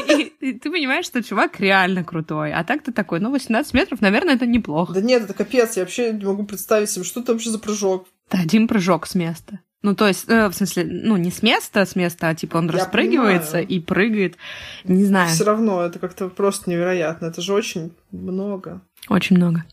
И, 0.10 0.34
и 0.40 0.54
ты 0.54 0.72
понимаешь, 0.72 1.06
что 1.06 1.22
чувак 1.24 1.60
реально 1.60 2.04
крутой. 2.04 2.54
А 2.54 2.64
так 2.64 2.84
ты 2.84 2.92
такой, 2.92 3.20
ну, 3.20 3.32
18 3.32 3.74
метров, 3.74 4.02
наверное, 4.02 4.36
это 4.36 4.46
неплохо. 4.46 4.94
Да 4.94 5.02
нет, 5.02 5.24
это 5.24 5.34
капец, 5.34 5.78
я 5.78 5.84
вообще 5.84 6.12
не 6.12 6.26
могу 6.26 6.44
представить 6.46 6.90
себе, 6.90 7.06
что 7.06 7.20
это 7.22 7.34
вообще 7.34 7.50
за 7.50 7.60
прыжок. 7.60 8.08
Это 8.30 8.42
один 8.42 8.68
прыжок 8.68 9.06
с 9.08 9.16
места. 9.16 9.60
Ну, 9.82 9.96
то 9.96 10.08
есть, 10.08 10.26
э, 10.28 10.48
в 10.50 10.54
смысле, 10.54 10.84
ну, 10.86 11.16
не 11.18 11.32
с 11.32 11.42
места, 11.42 11.86
с 11.86 11.96
места, 11.96 12.30
а 12.30 12.36
типа 12.36 12.58
он 12.58 12.66
Я 12.68 12.74
распрыгивается 12.74 13.52
понимаю. 13.52 13.68
и 13.70 13.80
прыгает. 13.80 14.38
Не 14.84 15.06
знаю, 15.06 15.30
Все 15.30 15.46
равно 15.46 15.84
это 15.84 16.00
как-то 16.00 16.28
просто 16.30 16.70
невероятно. 16.70 17.28
Это 17.28 17.42
же 17.42 17.54
очень 17.54 17.94
много. 18.12 18.82
очень 19.10 19.38
много. 19.38 19.64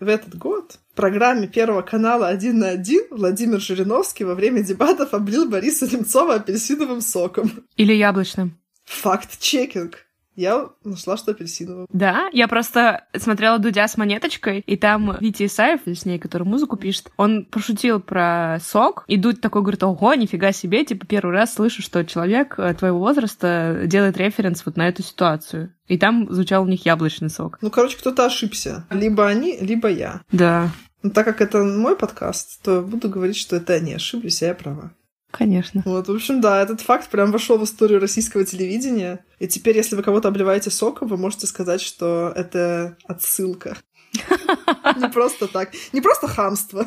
В 0.00 0.08
этот 0.08 0.36
год 0.36 0.78
программе 1.00 1.48
Первого 1.48 1.80
канала 1.80 2.28
«Один 2.28 2.58
на 2.58 2.68
один» 2.68 3.04
Владимир 3.10 3.58
Жириновский 3.58 4.24
во 4.24 4.34
время 4.34 4.62
дебатов 4.62 5.14
облил 5.14 5.48
Бориса 5.48 5.86
Немцова 5.86 6.34
апельсиновым 6.34 7.00
соком. 7.00 7.50
Или 7.76 7.94
яблочным. 7.94 8.58
Факт-чекинг. 8.84 9.94
Я 10.36 10.68
нашла, 10.84 11.16
что 11.16 11.30
апельсиновым. 11.30 11.86
Да, 11.90 12.28
я 12.32 12.48
просто 12.48 13.04
смотрела 13.16 13.58
Дудя 13.58 13.88
с 13.88 13.96
монеточкой, 13.96 14.60
и 14.60 14.76
там 14.76 15.16
Витя 15.20 15.46
Исаев, 15.46 15.80
с 15.86 16.04
ней, 16.04 16.18
который 16.18 16.42
музыку 16.42 16.76
пишет, 16.76 17.10
он 17.16 17.46
пошутил 17.46 17.98
про 17.98 18.58
сок, 18.62 19.04
и 19.06 19.16
Дудь 19.16 19.40
такой 19.40 19.62
говорит, 19.62 19.82
ого, 19.82 20.12
нифига 20.12 20.52
себе, 20.52 20.84
типа 20.84 21.06
первый 21.06 21.32
раз 21.32 21.54
слышу, 21.54 21.80
что 21.80 22.04
человек 22.04 22.58
э, 22.58 22.74
твоего 22.74 22.98
возраста 22.98 23.84
делает 23.86 24.18
референс 24.18 24.64
вот 24.66 24.76
на 24.76 24.86
эту 24.88 25.02
ситуацию. 25.02 25.74
И 25.88 25.96
там 25.98 26.30
звучал 26.30 26.62
у 26.62 26.68
них 26.68 26.84
яблочный 26.84 27.30
сок. 27.30 27.58
Ну, 27.62 27.70
короче, 27.70 27.96
кто-то 27.96 28.26
ошибся. 28.26 28.86
Либо 28.90 29.26
они, 29.26 29.56
либо 29.60 29.88
я. 29.88 30.22
Да, 30.30 30.70
Но 31.02 31.10
так 31.10 31.24
как 31.24 31.40
это 31.40 31.62
мой 31.64 31.96
подкаст, 31.96 32.62
то 32.62 32.82
буду 32.82 33.08
говорить, 33.08 33.36
что 33.36 33.56
это 33.56 33.74
они 33.74 33.94
ошиблись, 33.94 34.42
а 34.42 34.46
я 34.46 34.54
права. 34.54 34.92
конечно. 35.30 35.82
Вот, 35.86 36.08
в 36.08 36.14
общем, 36.14 36.40
да, 36.40 36.60
этот 36.62 36.80
факт 36.82 37.08
прям 37.08 37.32
вошел 37.32 37.56
в 37.58 37.64
историю 37.64 38.00
российского 38.00 38.44
телевидения. 38.44 39.24
И 39.38 39.48
теперь, 39.48 39.76
если 39.76 39.96
вы 39.96 40.02
кого-то 40.02 40.28
обливаете 40.28 40.70
соком, 40.70 41.08
вы 41.08 41.16
можете 41.16 41.46
сказать, 41.46 41.80
что 41.80 42.32
это 42.36 42.96
отсылка. 43.06 43.76
Не 44.96 45.08
просто 45.08 45.46
так. 45.46 45.70
Не 45.92 46.00
просто 46.00 46.26
хамство. 46.26 46.86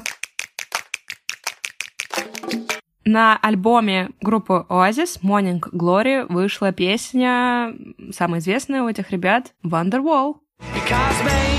На 3.06 3.38
альбоме 3.38 4.12
группы 4.22 4.66
Oasis 4.70 5.20
Morning 5.22 5.60
Glory 5.74 6.26
вышла 6.30 6.72
песня, 6.72 7.74
самая 8.14 8.40
известная 8.40 8.84
у 8.84 8.88
этих 8.88 9.12
ребят, 9.12 9.54
Wonderwall. 9.64 10.36
Because 10.74 11.53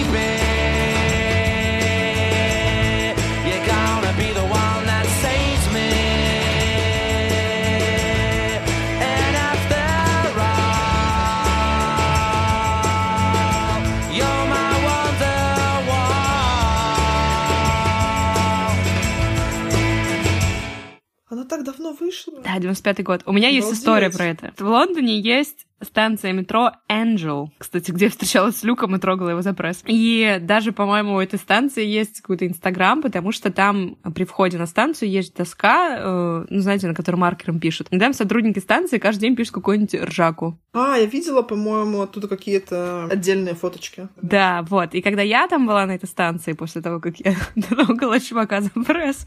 Она 21.45 21.49
так 21.51 21.65
давно 21.65 21.93
вышла. 21.93 22.41
Да, 22.43 22.57
95-й 22.59 23.03
год. 23.03 23.23
У 23.27 23.33
меня 23.33 23.49
есть 23.49 23.67
Обалдеть. 23.67 23.81
история 23.81 24.11
про 24.11 24.25
это. 24.27 24.53
В 24.57 24.67
Лондоне 24.67 25.21
есть 25.21 25.67
станция 25.85 26.33
метро 26.33 26.70
Angel, 26.90 27.49
кстати, 27.59 27.90
где 27.90 28.07
я 28.07 28.11
встречалась 28.11 28.57
с 28.57 28.64
Люком 28.64 28.97
и 28.97 28.99
трогала 28.99 29.31
его 29.31 29.42
за 29.42 29.55
пресс. 29.55 29.83
И 29.87 30.38
даже, 30.40 30.73
по-моему, 30.73 31.14
у 31.14 31.20
этой 31.20 31.38
станции 31.38 31.85
есть 31.85 32.20
какой-то 32.20 32.47
Инстаграм, 32.47 33.03
потому 33.03 33.33
что 33.33 33.51
там 33.53 33.97
при 34.14 34.25
входе 34.25 34.59
на 34.59 34.66
станцию 34.66 35.11
есть 35.11 35.35
доска, 35.37 35.97
э, 35.99 36.47
ну, 36.49 36.61
знаете, 36.61 36.87
на 36.87 36.94
которой 36.94 37.16
маркером 37.16 37.61
пишут. 37.61 37.88
И 37.90 37.99
там 37.99 38.12
сотрудники 38.12 38.59
станции 38.59 38.99
каждый 38.99 39.23
день 39.23 39.37
пишут 39.37 39.55
какую-нибудь 39.55 39.94
ржаку. 39.94 40.59
А, 40.73 40.97
я 40.97 41.07
видела, 41.07 41.42
по-моему, 41.42 42.03
оттуда 42.03 42.29
какие-то 42.29 43.05
отдельные 43.11 43.55
фоточки. 43.55 44.09
Да, 44.20 44.64
вот. 44.68 44.94
И 44.94 45.03
когда 45.03 45.23
я 45.23 45.47
там 45.47 45.66
была 45.66 45.87
на 45.87 45.92
этой 45.92 46.07
станции, 46.07 46.53
после 46.53 46.83
того, 46.83 47.01
как 47.01 47.18
я 47.18 47.35
трогала 47.68 48.18
чувака 48.20 48.61
за 48.61 48.70
пресс, 48.70 49.27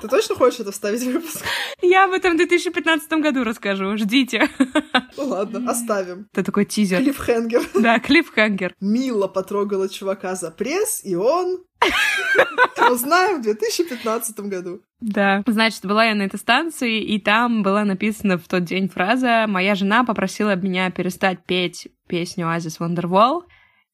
Ты 0.00 0.08
точно 0.08 0.34
хочешь 0.34 0.60
это 0.60 0.72
вставить 0.72 1.02
в 1.02 1.12
выпуск? 1.12 1.44
я 1.82 2.04
об 2.04 2.12
этом 2.12 2.34
в 2.34 2.36
2015 2.36 3.12
году 3.14 3.44
расскажу. 3.44 3.96
Ждите. 3.96 4.48
Ну 5.16 5.24
ладно, 5.26 5.60
оставим. 5.90 6.28
Это 6.32 6.44
такой 6.44 6.64
тизер. 6.64 6.98
Клиффхенгер. 6.98 7.62
Да, 7.80 7.98
клиффхангер. 7.98 8.74
Мила 8.80 9.26
потрогала 9.28 9.88
чувака 9.88 10.34
за 10.34 10.50
пресс, 10.50 11.00
и 11.04 11.14
он... 11.14 11.64
Узнаем 12.90 13.38
в 13.38 13.42
2015 13.42 14.40
году. 14.40 14.82
Да. 15.00 15.42
Значит, 15.46 15.84
была 15.84 16.04
я 16.04 16.14
на 16.14 16.22
этой 16.22 16.38
станции, 16.38 17.00
и 17.02 17.18
там 17.18 17.62
была 17.62 17.84
написана 17.84 18.36
в 18.36 18.46
тот 18.48 18.64
день 18.64 18.88
фраза 18.88 19.46
«Моя 19.48 19.74
жена 19.74 20.04
попросила 20.04 20.54
меня 20.56 20.90
перестать 20.90 21.44
петь 21.46 21.88
песню 22.06 22.46
Oasis 22.46 22.78
Wonderwall, 22.80 23.42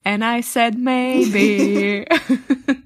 and 0.04 0.22
I 0.22 0.40
said 0.40 0.74
maybe». 0.74 2.08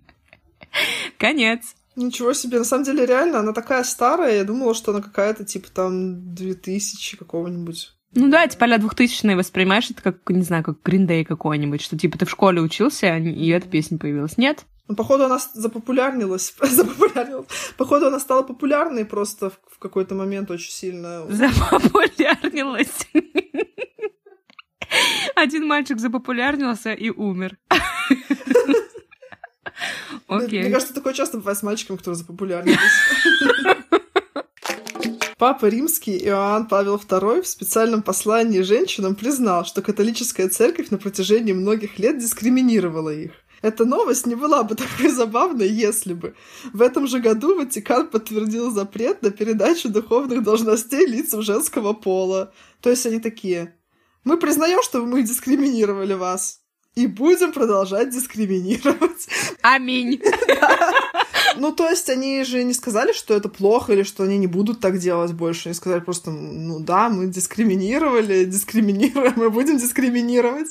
Конец. 1.19 1.75
Ничего 1.97 2.33
себе, 2.33 2.59
на 2.59 2.65
самом 2.65 2.85
деле, 2.85 3.07
реально, 3.07 3.41
она 3.41 3.53
такая 3.53 3.85
старая, 3.85 4.37
я 4.37 4.45
думала, 4.45 4.75
что 4.75 4.93
она 4.93 5.01
какая-то, 5.03 5.45
типа, 5.45 5.69
там, 5.71 6.35
2000 6.35 7.17
какого-нибудь. 7.17 7.93
Ну 8.15 8.29
да, 8.29 8.47
типа 8.49 8.67
а 8.67 8.79
2000 8.79 9.35
воспринимаешь 9.35 9.91
это 9.91 10.03
как, 10.03 10.29
не 10.31 10.43
знаю, 10.43 10.65
как 10.65 10.77
Day 10.83 11.25
какой-нибудь, 11.25 11.81
что 11.81 11.97
типа 11.97 12.19
ты 12.19 12.27
в 12.27 12.31
школе 12.31 12.61
учился, 12.61 13.17
и 13.17 13.49
эта 13.49 13.69
песня 13.69 13.99
появилась. 13.99 14.37
Нет? 14.37 14.67
Ну, 14.89 14.97
походу, 14.97 15.27
она 15.27 15.39
запопулярнилась. 15.55 16.53
запопулярнилась. 16.61 17.47
Походу, 17.77 18.09
она 18.09 18.19
стала 18.19 18.43
популярной 18.43 19.05
просто 19.05 19.51
в, 19.51 19.61
в 19.71 19.79
какой-то 19.79 20.17
момент 20.17 20.51
очень 20.51 20.73
сильно. 20.73 21.25
Запопулярнилась. 21.29 23.07
Один 25.37 25.69
мальчик 25.69 26.01
запопулярнился 26.01 26.93
и 26.93 27.11
умер. 27.11 27.57
Мне 30.29 30.45
Окей. 30.45 30.73
кажется, 30.73 30.95
такое 30.95 31.13
часто 31.13 31.39
бывает 31.39 31.59
с 31.59 31.63
мальчиками, 31.63 31.97
которые 31.97 32.17
запопулярнились. 32.17 32.79
Папа 35.41 35.71
Римский 35.71 36.19
Иоанн 36.27 36.67
Павел 36.67 36.97
II 36.97 37.41
в 37.41 37.47
специальном 37.47 38.03
послании 38.03 38.61
женщинам 38.61 39.15
признал, 39.15 39.65
что 39.65 39.81
католическая 39.81 40.51
церковь 40.51 40.91
на 40.91 40.99
протяжении 40.99 41.55
многих 41.55 41.99
лет 41.99 42.19
дискриминировала 42.19 43.09
их. 43.09 43.31
Эта 43.63 43.87
новость 43.87 44.27
не 44.27 44.35
была 44.35 44.65
бы 44.65 44.75
такой 44.75 45.09
забавной, 45.11 45.67
если 45.67 46.13
бы. 46.13 46.35
В 46.75 46.83
этом 46.83 47.07
же 47.07 47.21
году 47.21 47.57
Ватикан 47.57 48.09
подтвердил 48.09 48.71
запрет 48.71 49.23
на 49.23 49.31
передачу 49.31 49.89
духовных 49.89 50.43
должностей 50.43 51.07
лицам 51.07 51.41
женского 51.41 51.95
пола. 51.95 52.53
То 52.83 52.91
есть 52.91 53.07
они 53.07 53.19
такие, 53.19 53.75
мы 54.25 54.37
признаем, 54.37 54.83
что 54.83 55.01
мы 55.07 55.23
дискриминировали 55.23 56.13
вас, 56.13 56.61
и 56.97 57.07
будем 57.07 57.53
продолжать 57.53 58.11
дискриминировать. 58.11 59.27
Аминь. 59.63 60.21
Ну, 61.57 61.73
то 61.73 61.89
есть 61.89 62.09
они 62.09 62.45
же 62.45 62.63
не 62.65 62.73
сказали, 62.73 63.13
что 63.13 63.35
это 63.35 63.49
плохо 63.49 63.93
или 63.93 64.03
что 64.03 64.25
они 64.25 64.39
не 64.39 64.47
будут 64.47 64.81
так 64.81 64.99
делать 64.99 65.33
больше. 65.33 65.69
Они 65.69 65.75
сказали 65.75 66.01
просто, 66.01 66.31
ну 66.31 66.81
да, 66.81 67.09
мы 67.09 67.27
дискриминировали, 67.27 68.45
дискриминируем, 68.45 69.43
и 69.43 69.49
будем 69.49 69.79
дискриминировать. 69.79 70.69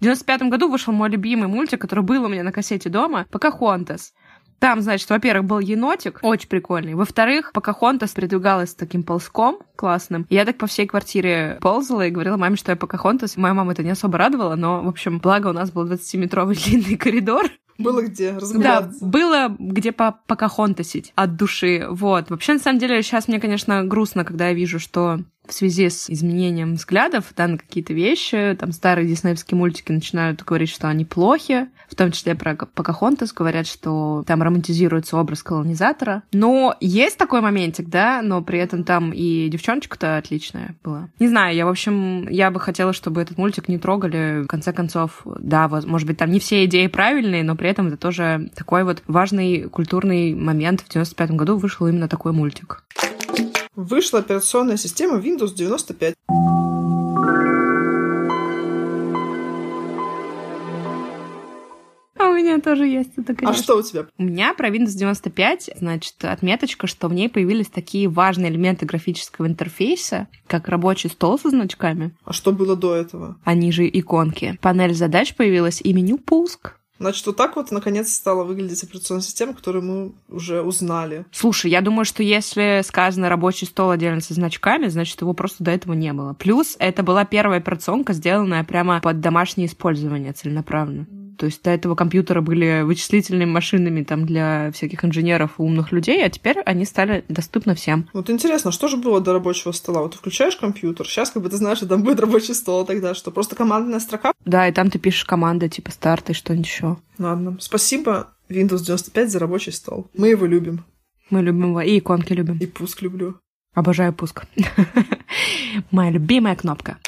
В 0.00 0.02
95 0.02 0.42
году 0.44 0.70
вышел 0.70 0.92
мой 0.92 1.10
любимый 1.10 1.48
мультик, 1.48 1.80
который 1.80 2.02
был 2.02 2.24
у 2.24 2.28
меня 2.28 2.42
на 2.42 2.52
кассете 2.52 2.88
дома, 2.88 3.26
Покахонтас. 3.30 4.14
Там, 4.58 4.82
значит, 4.82 5.08
во-первых, 5.08 5.46
был 5.46 5.58
енотик, 5.58 6.20
очень 6.22 6.48
прикольный. 6.48 6.94
Во-вторых, 6.94 7.52
Покахонтас 7.52 8.10
передвигалась 8.12 8.74
таким 8.74 9.02
ползком 9.02 9.58
классным. 9.74 10.26
Я 10.28 10.44
так 10.44 10.58
по 10.58 10.66
всей 10.66 10.86
квартире 10.86 11.58
ползала 11.62 12.06
и 12.06 12.10
говорила 12.10 12.36
маме, 12.36 12.56
что 12.56 12.70
я 12.70 12.76
Покахонтас. 12.76 13.38
Моя 13.38 13.54
мама 13.54 13.72
это 13.72 13.82
не 13.82 13.90
особо 13.90 14.18
радовала, 14.18 14.56
но, 14.56 14.82
в 14.82 14.88
общем, 14.88 15.18
благо 15.18 15.48
у 15.48 15.52
нас 15.54 15.70
был 15.70 15.86
20-метровый 15.86 16.54
длинный 16.64 16.96
коридор, 16.98 17.50
Было 17.82 18.02
где 18.02 18.32
Да, 18.32 18.40
разгуляться. 18.40 19.04
было 19.04 19.56
где 19.58 19.92
по 19.92 20.18
покахонтасить 20.26 21.12
от 21.14 21.36
души. 21.36 21.86
Вот. 21.90 22.30
Вообще, 22.30 22.54
на 22.54 22.58
самом 22.58 22.78
деле, 22.78 23.02
сейчас 23.02 23.28
мне, 23.28 23.40
конечно, 23.40 23.84
грустно, 23.84 24.24
когда 24.24 24.48
я 24.48 24.54
вижу, 24.54 24.78
что 24.78 25.20
в 25.50 25.54
связи 25.54 25.90
с 25.90 26.08
изменением 26.08 26.74
взглядов 26.74 27.26
да, 27.36 27.46
на 27.46 27.58
какие-то 27.58 27.92
вещи, 27.92 28.56
там 28.58 28.72
старые 28.72 29.06
диснеевские 29.06 29.58
мультики 29.58 29.92
начинают 29.92 30.42
говорить, 30.42 30.70
что 30.70 30.88
они 30.88 31.04
плохи, 31.04 31.68
в 31.88 31.96
том 31.96 32.12
числе 32.12 32.34
про 32.34 32.54
Покахонтас 32.54 33.32
говорят, 33.32 33.66
что 33.66 34.24
там 34.26 34.42
романтизируется 34.42 35.16
образ 35.16 35.42
колонизатора. 35.42 36.22
Но 36.32 36.76
есть 36.80 37.18
такой 37.18 37.40
моментик, 37.40 37.88
да, 37.88 38.22
но 38.22 38.42
при 38.42 38.60
этом 38.60 38.84
там 38.84 39.12
и 39.12 39.48
девчоночка-то 39.48 40.16
отличная 40.16 40.76
была. 40.84 41.08
Не 41.18 41.28
знаю, 41.28 41.54
я, 41.54 41.66
в 41.66 41.68
общем, 41.68 42.28
я 42.28 42.50
бы 42.50 42.60
хотела, 42.60 42.92
чтобы 42.92 43.20
этот 43.20 43.38
мультик 43.38 43.68
не 43.68 43.78
трогали. 43.78 44.42
В 44.44 44.46
конце 44.46 44.72
концов, 44.72 45.22
да, 45.24 45.68
может 45.68 46.06
быть, 46.06 46.18
там 46.18 46.30
не 46.30 46.38
все 46.38 46.64
идеи 46.64 46.86
правильные, 46.86 47.42
но 47.42 47.56
при 47.56 47.68
этом 47.68 47.88
это 47.88 47.96
тоже 47.96 48.50
такой 48.54 48.84
вот 48.84 49.02
важный 49.06 49.68
культурный 49.68 50.34
момент. 50.34 50.82
В 50.82 50.88
95 50.88 51.32
году 51.32 51.56
вышел 51.56 51.86
именно 51.86 52.08
такой 52.08 52.32
мультик. 52.32 52.84
Вышла 53.84 54.18
операционная 54.18 54.76
система 54.76 55.16
Windows 55.18 55.54
95. 55.54 56.14
А 62.18 62.28
у 62.28 62.34
меня 62.34 62.58
тоже 62.60 62.86
есть 62.86 63.12
это, 63.16 63.32
А 63.32 63.34
конечно. 63.34 63.62
что 63.62 63.76
у 63.78 63.82
тебя? 63.82 64.04
У 64.18 64.22
меня 64.24 64.52
про 64.52 64.68
Windows 64.68 64.90
95, 64.94 65.70
значит, 65.76 66.22
отметочка, 66.22 66.86
что 66.86 67.08
в 67.08 67.14
ней 67.14 67.30
появились 67.30 67.68
такие 67.68 68.08
важные 68.08 68.50
элементы 68.50 68.84
графического 68.84 69.46
интерфейса, 69.46 70.28
как 70.46 70.68
рабочий 70.68 71.08
стол 71.08 71.38
со 71.38 71.48
значками, 71.48 72.12
А 72.24 72.34
что 72.34 72.52
было 72.52 72.76
до 72.76 72.94
этого? 72.94 73.36
они 73.44 73.72
же 73.72 73.88
иконки. 73.88 74.58
Панель 74.60 74.94
задач 74.94 75.34
появилась 75.34 75.80
и 75.80 75.94
меню 75.94 76.18
«Пуск». 76.18 76.76
Значит, 77.00 77.26
вот 77.26 77.36
так 77.36 77.56
вот 77.56 77.70
наконец 77.70 78.12
стала 78.12 78.44
выглядеть 78.44 78.84
операционная 78.84 79.22
система, 79.22 79.54
которую 79.54 79.82
мы 79.82 80.12
уже 80.28 80.60
узнали. 80.60 81.24
Слушай, 81.32 81.70
я 81.70 81.80
думаю, 81.80 82.04
что 82.04 82.22
если 82.22 82.82
сказано 82.84 83.30
рабочий 83.30 83.64
стол 83.64 83.90
отдельно 83.90 84.20
со 84.20 84.34
значками, 84.34 84.86
значит, 84.88 85.18
его 85.22 85.32
просто 85.32 85.64
до 85.64 85.70
этого 85.70 85.94
не 85.94 86.12
было. 86.12 86.34
Плюс 86.34 86.76
это 86.78 87.02
была 87.02 87.24
первая 87.24 87.58
операционка, 87.58 88.12
сделанная 88.12 88.64
прямо 88.64 89.00
под 89.00 89.20
домашнее 89.20 89.66
использование 89.66 90.34
целенаправленно. 90.34 91.06
То 91.40 91.46
есть 91.46 91.62
до 91.62 91.70
этого 91.70 91.94
компьютеры 91.94 92.42
были 92.42 92.82
вычислительными 92.82 93.50
машинами 93.50 94.02
там 94.02 94.26
для 94.26 94.70
всяких 94.72 95.02
инженеров 95.06 95.52
и 95.58 95.62
умных 95.62 95.90
людей, 95.90 96.22
а 96.22 96.28
теперь 96.28 96.58
они 96.66 96.84
стали 96.84 97.24
доступны 97.30 97.74
всем. 97.74 98.06
Вот 98.12 98.28
интересно, 98.28 98.70
что 98.72 98.88
же 98.88 98.98
было 98.98 99.22
до 99.22 99.32
рабочего 99.32 99.72
стола? 99.72 100.02
Вот 100.02 100.12
ты 100.12 100.18
включаешь 100.18 100.54
компьютер, 100.56 101.06
сейчас 101.06 101.30
как 101.30 101.42
бы 101.42 101.48
ты 101.48 101.56
знаешь, 101.56 101.78
что 101.78 101.86
там 101.86 102.02
будет 102.02 102.20
рабочий 102.20 102.52
стол 102.52 102.84
тогда, 102.84 103.14
что 103.14 103.30
просто 103.30 103.56
командная 103.56 104.00
строка? 104.00 104.34
Да, 104.44 104.68
и 104.68 104.72
там 104.72 104.90
ты 104.90 104.98
пишешь 104.98 105.24
команды 105.24 105.70
типа 105.70 105.92
старт 105.92 106.28
и 106.28 106.34
что-нибудь 106.34 106.66
еще. 106.66 106.98
Ладно, 107.18 107.56
спасибо 107.58 108.34
Windows 108.50 108.84
95 108.84 109.30
за 109.30 109.38
рабочий 109.38 109.72
стол. 109.72 110.10
Мы 110.14 110.28
его 110.28 110.44
любим. 110.44 110.84
Мы 111.30 111.40
любим 111.40 111.70
его, 111.70 111.80
и 111.80 111.98
иконки 112.00 112.34
любим. 112.34 112.58
И 112.58 112.66
пуск 112.66 113.00
люблю. 113.00 113.40
Обожаю 113.72 114.12
пуск. 114.12 114.44
Моя 115.90 116.10
любимая 116.10 116.54
кнопка. 116.54 116.98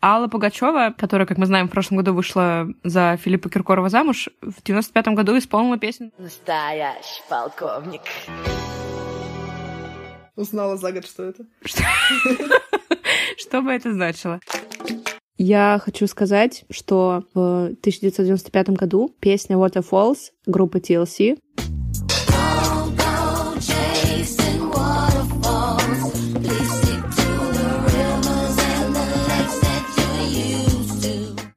Алла 0.00 0.28
Пугачева, 0.28 0.94
которая, 0.96 1.26
как 1.26 1.38
мы 1.38 1.46
знаем, 1.46 1.68
в 1.68 1.72
прошлом 1.72 1.98
году 1.98 2.14
вышла 2.14 2.68
за 2.84 3.16
Филиппа 3.16 3.50
Киркорова 3.50 3.88
замуж, 3.88 4.28
в 4.40 4.62
95-м 4.62 5.14
году 5.16 5.36
исполнила 5.36 5.76
песню. 5.76 6.12
Настоящий 6.18 7.22
полковник. 7.28 8.02
Узнала 10.36 10.76
за 10.76 10.92
год, 10.92 11.04
что 11.04 11.24
это. 11.24 11.44
Что 13.36 13.60
бы 13.62 13.72
это 13.72 13.92
значило? 13.92 14.38
Я 15.36 15.80
хочу 15.84 16.06
сказать, 16.06 16.64
что 16.70 17.24
в 17.34 17.64
1995 17.66 18.70
году 18.70 19.14
песня 19.20 19.56
Waterfalls 19.56 20.30
группы 20.46 20.78
TLC 20.78 21.38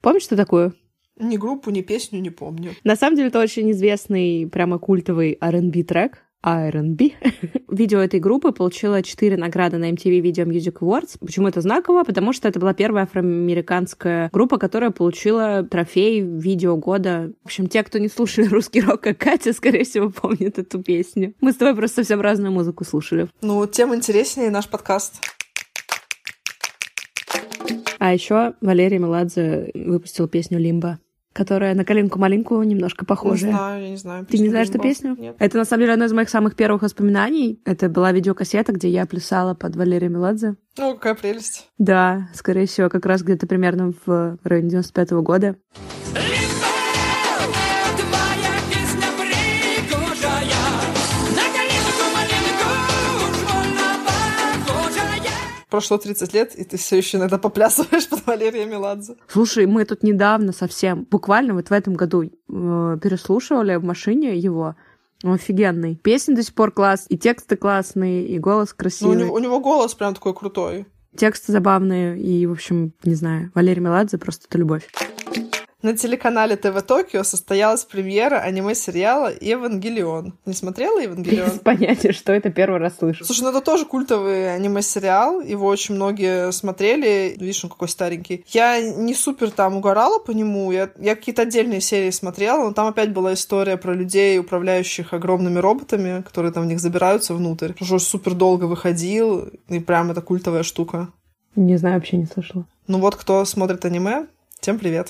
Помнишь, 0.02 0.24
что 0.24 0.36
такое? 0.36 0.74
Ни 1.20 1.38
группу, 1.38 1.70
ни 1.70 1.82
песню 1.82 2.20
не 2.20 2.32
помню. 2.32 2.72
На 2.84 2.96
самом 2.96 3.16
деле, 3.16 3.28
это 3.28 3.40
очень 3.40 3.72
известный, 3.72 4.48
прямо 4.48 4.80
культовый 4.80 5.38
R&B 5.40 5.84
трек. 5.84 6.24
R&B. 6.44 7.12
Видео 7.70 8.00
этой 8.00 8.20
группы 8.20 8.52
получило 8.52 9.04
4 9.04 9.38
награды 9.38 9.78
на 9.78 9.92
MTV 9.92 10.22
Video 10.22 10.46
Music 10.46 10.80
Awards. 10.80 11.18
Почему 11.20 11.48
это 11.48 11.62
знаково? 11.62 12.04
Потому 12.04 12.34
что 12.34 12.48
это 12.48 12.60
была 12.60 12.74
первая 12.74 13.04
афроамериканская 13.04 14.30
группа, 14.34 14.58
которая 14.58 14.90
получила 14.92 15.64
трофей 15.64 16.22
видео 16.22 16.78
года. 16.78 17.32
В 17.44 17.46
общем, 17.46 17.68
те, 17.68 17.84
кто 17.84 18.00
не 18.00 18.08
слушали 18.08 18.48
русский 18.48 18.82
рок, 18.82 19.02
как 19.02 19.20
Катя, 19.20 19.54
скорее 19.54 19.84
всего, 19.84 20.10
помнят 20.10 20.58
эту 20.58 20.82
песню. 20.82 21.36
Мы 21.42 21.52
с 21.52 21.58
тобой 21.58 21.76
просто 21.76 21.98
совсем 21.98 22.22
разную 22.22 22.52
музыку 22.52 22.84
слушали. 22.84 23.28
Ну, 23.42 23.68
тем 23.68 23.94
интереснее 23.94 24.50
наш 24.50 24.68
подкаст. 24.68 25.22
А 28.04 28.14
еще 28.14 28.56
Валерий 28.62 28.98
Меладзе 28.98 29.70
выпустил 29.76 30.28
песню 30.28 30.58
«Лимба», 30.58 30.98
которая 31.34 31.76
на 31.76 31.86
«Калинку-малинку» 31.86 32.64
немножко 32.64 33.06
похожая. 33.06 33.52
Не 33.52 33.56
знаю, 33.56 33.84
я 33.84 33.90
не 33.92 33.96
знаю. 33.96 34.26
Ты 34.26 34.40
не 34.40 34.50
знаешь 34.50 34.70
эту 34.70 34.80
песню? 34.80 35.16
Нет. 35.20 35.36
Это, 35.38 35.60
на 35.60 35.66
самом 35.66 35.82
деле, 35.82 35.94
одно 35.94 36.06
из 36.06 36.12
моих 36.12 36.32
самых 36.32 36.56
первых 36.56 36.82
воспоминаний. 36.82 37.62
Это 37.64 37.90
была 37.90 38.12
видеокассета, 38.12 38.72
где 38.72 38.90
я 38.90 39.06
плясала 39.06 39.54
под 39.54 39.76
Валерия 39.76 40.10
Меладзе. 40.10 40.56
Ну, 40.80 40.96
какая 40.96 41.14
прелесть. 41.14 41.70
Да, 41.78 42.28
скорее 42.34 42.66
всего, 42.66 42.90
как 42.90 43.06
раз 43.06 43.22
где-то 43.22 43.46
примерно 43.46 43.94
в 44.04 44.40
районе 44.44 44.72
95 44.72 45.12
года. 45.12 45.58
Твоя 46.12 46.26
Прошло 55.72 55.98
30 55.98 56.34
лет, 56.34 56.54
и 56.56 56.66
ты 56.66 56.76
все 56.76 56.98
еще 56.98 57.18
иногда 57.18 57.38
поплясываешь 57.38 58.08
под 58.10 58.28
Валерия 58.28 58.66
Меладзе. 58.66 59.16
Слушай, 59.30 59.66
мы 59.68 59.86
тут 59.86 60.04
недавно 60.04 60.52
совсем, 60.52 61.08
буквально 61.10 61.54
вот 61.54 61.70
в 61.70 61.72
этом 61.72 61.94
году 61.94 62.24
э, 62.24 62.28
переслушивали 63.02 63.76
в 63.78 63.84
машине 63.86 64.38
его. 64.38 64.76
Он 65.24 65.34
офигенный. 65.34 65.96
Песни 65.96 66.34
до 66.34 66.44
сих 66.44 66.54
пор 66.56 66.72
класс, 66.72 67.06
и 67.08 67.18
тексты 67.18 67.56
классные, 67.56 68.28
и 68.28 68.38
голос 68.38 68.70
Ну, 68.70 68.74
у, 68.74 68.78
красивый. 68.80 69.16
него, 69.18 69.34
у 69.34 69.40
него 69.40 69.60
голос 69.62 69.96
прям 69.96 70.14
такой 70.14 70.34
крутой. 70.34 70.88
Тексты 71.16 71.54
забавные, 71.54 72.20
и, 72.20 72.46
в 72.48 72.52
общем, 72.52 72.94
не 73.06 73.16
знаю, 73.16 73.52
Валерий 73.56 73.82
Меладзе 73.82 74.18
просто 74.18 74.48
это 74.50 74.58
любовь. 74.58 74.90
На 75.82 75.98
телеканале 75.98 76.56
ТВ 76.58 76.84
Токио 76.84 77.24
состоялась 77.24 77.86
премьера 77.86 78.36
аниме-сериала 78.36 79.32
«Евангелион». 79.42 80.34
Не 80.46 80.54
смотрела 80.54 81.00
Без 81.00 81.06
«Евангелион»? 81.06 81.60
понятия, 81.60 82.12
что 82.12 82.34
это 82.34 82.52
первый 82.52 82.80
раз 82.80 82.98
слышу. 83.00 83.26
Слушай, 83.26 83.42
ну 83.42 83.50
это 83.50 83.62
тоже 83.62 83.86
культовый 83.86 84.54
аниме-сериал, 84.54 85.42
его 85.42 85.66
очень 85.66 85.96
многие 85.96 86.52
смотрели, 86.52 87.36
видишь, 87.38 87.64
он 87.64 87.72
какой 87.72 87.90
старенький. 87.90 88.46
Я 88.50 88.80
не 88.80 89.16
супер 89.16 89.50
там 89.50 89.78
угорала 89.78 90.20
по 90.20 90.32
нему, 90.32 90.72
я, 90.72 90.92
я 91.00 91.16
какие-то 91.16 91.42
отдельные 91.42 91.82
серии 91.82 92.12
смотрела, 92.12 92.64
но 92.64 92.74
там 92.74 92.86
опять 92.86 93.12
была 93.12 93.34
история 93.34 93.78
про 93.78 93.96
людей, 93.96 94.38
управляющих 94.38 95.14
огромными 95.14 95.58
роботами, 95.58 96.22
которые 96.22 96.54
там 96.54 96.64
в 96.64 96.68
них 96.68 96.80
забираются 96.80 97.34
внутрь. 97.34 97.74
Уже 97.82 98.00
супер 98.00 98.36
долго 98.36 98.66
выходил, 98.66 99.50
и 99.68 99.80
прям 99.80 100.12
это 100.12 100.22
культовая 100.22 100.62
штука. 100.62 101.08
Не 101.56 101.78
знаю, 101.78 101.96
вообще 101.96 102.18
не 102.18 102.26
слышала. 102.26 102.66
Ну 102.88 103.00
вот, 103.00 103.16
кто 103.16 103.44
смотрит 103.46 103.84
аниме, 103.84 104.28
тем 104.60 104.78
привет. 104.78 105.10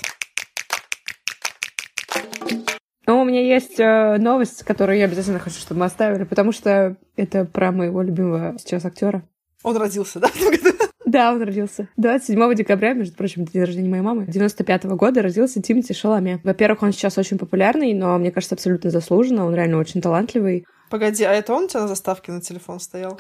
Но 3.12 3.20
у 3.20 3.26
меня 3.26 3.42
есть 3.42 3.78
э, 3.78 4.16
новость, 4.20 4.64
которую 4.64 4.98
я 4.98 5.04
обязательно 5.04 5.38
хочу, 5.38 5.60
чтобы 5.60 5.82
мы 5.82 5.88
оставили, 5.88 6.24
потому 6.24 6.54
что 6.54 6.96
это 7.18 7.44
про 7.44 7.74
моего 7.74 8.02
любимого 8.02 8.56
сейчас 8.58 8.86
актера. 8.86 9.22
Он 9.64 9.76
родился, 9.76 10.22
да? 10.22 10.30
Да, 11.06 11.34
он 11.34 11.42
родился. 11.42 11.90
27 11.98 12.56
декабря, 12.56 12.94
между 12.94 13.18
прочим, 13.18 13.44
день 13.44 13.64
рождения 13.64 13.90
моей 13.90 14.02
мамы. 14.02 14.28
95 14.28 14.86
года 14.86 15.22
родился 15.22 15.62
Тимати 15.62 15.94
Шаламе. 15.94 16.40
Во-первых, 16.46 16.84
он 16.84 16.94
сейчас 16.94 17.18
очень 17.18 17.38
популярный, 17.38 17.94
но, 17.94 18.18
мне 18.18 18.32
кажется, 18.32 18.56
абсолютно 18.56 18.92
заслуженно. 18.92 19.46
Он 19.46 19.54
реально 19.54 19.80
очень 19.80 20.00
талантливый. 20.00 20.66
Погоди, 20.92 21.24
а 21.24 21.32
это 21.32 21.54
он 21.54 21.64
у 21.64 21.68
тебя 21.70 21.84
на 21.84 21.88
заставке 21.88 22.34
на 22.34 22.42
телефон 22.42 22.82
стоял? 22.82 23.18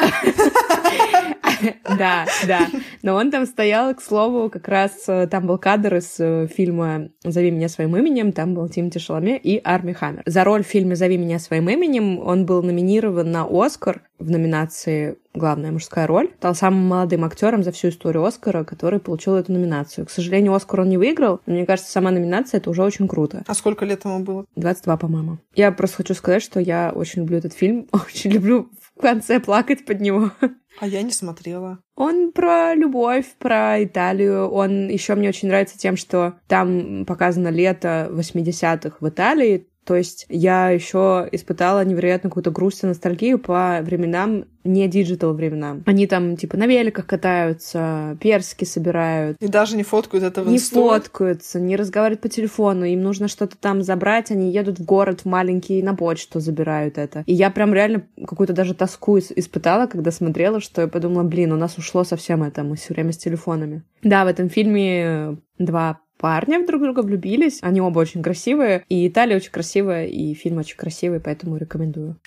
Да, 1.98 2.26
да. 2.48 2.68
Но 3.04 3.16
он 3.16 3.32
там 3.32 3.46
стоял, 3.46 3.94
к 3.94 4.02
слову, 4.02 4.50
как 4.50 4.68
раз 4.68 5.04
э, 5.08 5.28
там 5.28 5.46
был 5.46 5.60
кадр 5.60 5.98
из 5.98 6.20
э, 6.20 6.48
фильма 6.48 7.10
«Зови 7.24 7.52
меня 7.52 7.70
своим 7.70 7.96
именем», 7.96 8.32
там 8.32 8.56
был 8.56 8.68
Тимати 8.68 9.00
Шаламе 9.00 9.38
и 9.38 9.62
Арми 9.64 9.94
Хаммер. 9.94 10.24
За 10.26 10.44
роль 10.44 10.64
в 10.64 10.68
фильме 10.68 10.96
«Зови 10.96 11.18
меня 11.18 11.38
своим 11.38 11.70
именем» 11.70 12.20
он 12.20 12.46
был 12.46 12.64
номинирован 12.64 13.32
на 13.32 13.46
Оскар 13.48 14.02
в 14.22 14.30
номинации 14.30 15.18
«Главная 15.34 15.72
мужская 15.72 16.08
роль». 16.08 16.30
Стал 16.38 16.56
самым 16.56 16.88
молодым 16.88 17.26
актером 17.26 17.64
за 17.64 17.72
всю 17.72 17.90
историю 17.90 18.24
Оскара, 18.24 18.64
который 18.64 19.00
получил 19.00 19.36
эту 19.36 19.52
номинацию. 19.52 20.06
К 20.06 20.12
сожалению, 20.12 20.54
Оскар 20.54 20.82
он 20.82 20.90
не 20.90 20.98
выиграл, 20.98 21.42
но 21.46 21.54
мне 21.54 21.66
кажется, 21.66 21.92
сама 21.92 22.12
номинация— 22.12 22.58
это 22.60 22.70
уже 22.70 22.84
очень 22.84 23.08
круто. 23.08 23.44
А 23.48 23.54
сколько 23.54 23.86
лет 23.86 24.06
ему 24.06 24.20
было? 24.20 24.46
22, 24.56 24.98
по-моему. 24.98 25.40
Я 25.56 25.72
просто 25.72 25.98
хочу 25.98 26.14
сказать, 26.14 26.44
что 26.44 26.60
я 26.60 26.92
очень 26.94 27.22
люблю 27.22 27.38
этот 27.38 27.54
фильм, 27.54 27.88
очень 27.92 28.32
люблю 28.32 28.70
в 28.96 29.02
конце 29.02 29.40
плакать 29.40 29.86
под 29.86 30.02
него. 30.02 30.32
А 30.80 30.88
я 30.88 31.02
не 31.02 31.12
смотрела. 31.12 31.80
Он 31.96 32.32
про 32.32 32.74
любовь, 32.74 33.26
про 33.38 33.84
Италию. 33.84 34.48
Он 34.50 34.88
еще 34.88 35.16
мне 35.16 35.30
очень 35.30 35.50
нравится 35.50 35.78
тем, 35.78 35.98
что 35.98 36.36
там 36.48 37.06
показано 37.06 37.50
лето 37.50 38.10
80-х 38.12 38.98
в 39.00 39.10
Италии. 39.10 39.68
То 39.86 39.96
есть 39.96 40.26
я 40.30 40.70
еще 40.70 41.28
испытала 41.32 41.84
невероятно 41.84 42.30
какую-то 42.30 42.52
грусть 42.52 42.84
и 42.84 42.88
ностальгию 42.88 43.40
по 43.40 43.80
временам, 43.82 44.46
не 44.64 44.88
digital 44.88 45.34
временам. 45.34 45.84
Они 45.88 46.06
там 46.06 46.38
типа 46.38 46.56
на 46.56 46.68
великах 46.68 47.08
катаются, 47.08 48.16
персики 48.22 48.64
собирают, 48.64 49.38
И 49.40 49.48
даже 49.48 49.76
не 49.76 49.82
фоткают 49.84 50.24
это 50.24 50.44
в 50.44 50.48
не 50.48 50.56
инсту. 50.58 50.88
фоткаются, 50.88 51.60
не 51.60 51.76
разговаривают 51.76 52.22
по 52.22 52.30
телефону, 52.30 52.86
им 52.86 53.02
нужно 53.02 53.28
что-то 53.28 53.58
там 53.58 53.82
забрать, 53.82 54.30
они 54.30 54.52
едут 54.52 54.80
в 54.80 54.86
город 54.86 55.22
в 55.22 55.26
маленький 55.26 55.82
на 55.82 55.96
почту 55.96 56.40
забирают 56.40 57.00
это. 57.00 57.24
И 57.26 57.34
я 57.34 57.50
прям 57.50 57.74
реально 57.74 58.04
какую-то 58.24 58.54
даже 58.54 58.76
тоску 58.76 59.18
ис- 59.18 59.34
испытала, 59.36 59.88
когда 59.88 60.12
смотрела, 60.12 60.60
что 60.60 60.82
я 60.82 60.88
подумала, 60.88 61.24
блин, 61.24 61.52
у 61.54 61.58
нас 61.58 61.78
ушло 61.80 62.04
совсем 62.04 62.44
это, 62.44 62.64
мы 62.64 62.76
все 62.76 62.94
время 62.94 63.14
с 63.14 63.18
телефонами. 63.18 63.82
Да, 64.04 64.26
в 64.26 64.28
этом 64.28 64.50
фильме 64.50 65.38
два 65.58 66.00
парня 66.22 66.66
друг 66.66 66.82
друга 66.84 67.02
влюбились, 67.02 67.60
они 67.62 67.82
оба 67.82 68.00
очень 68.00 68.22
красивые, 68.22 68.86
и 68.88 69.08
Италия 69.08 69.36
очень 69.36 69.52
красивая, 69.52 70.06
и 70.06 70.34
фильм 70.36 70.60
очень 70.60 70.78
красивый, 70.78 71.20
поэтому 71.20 71.58
рекомендую. 71.58 72.18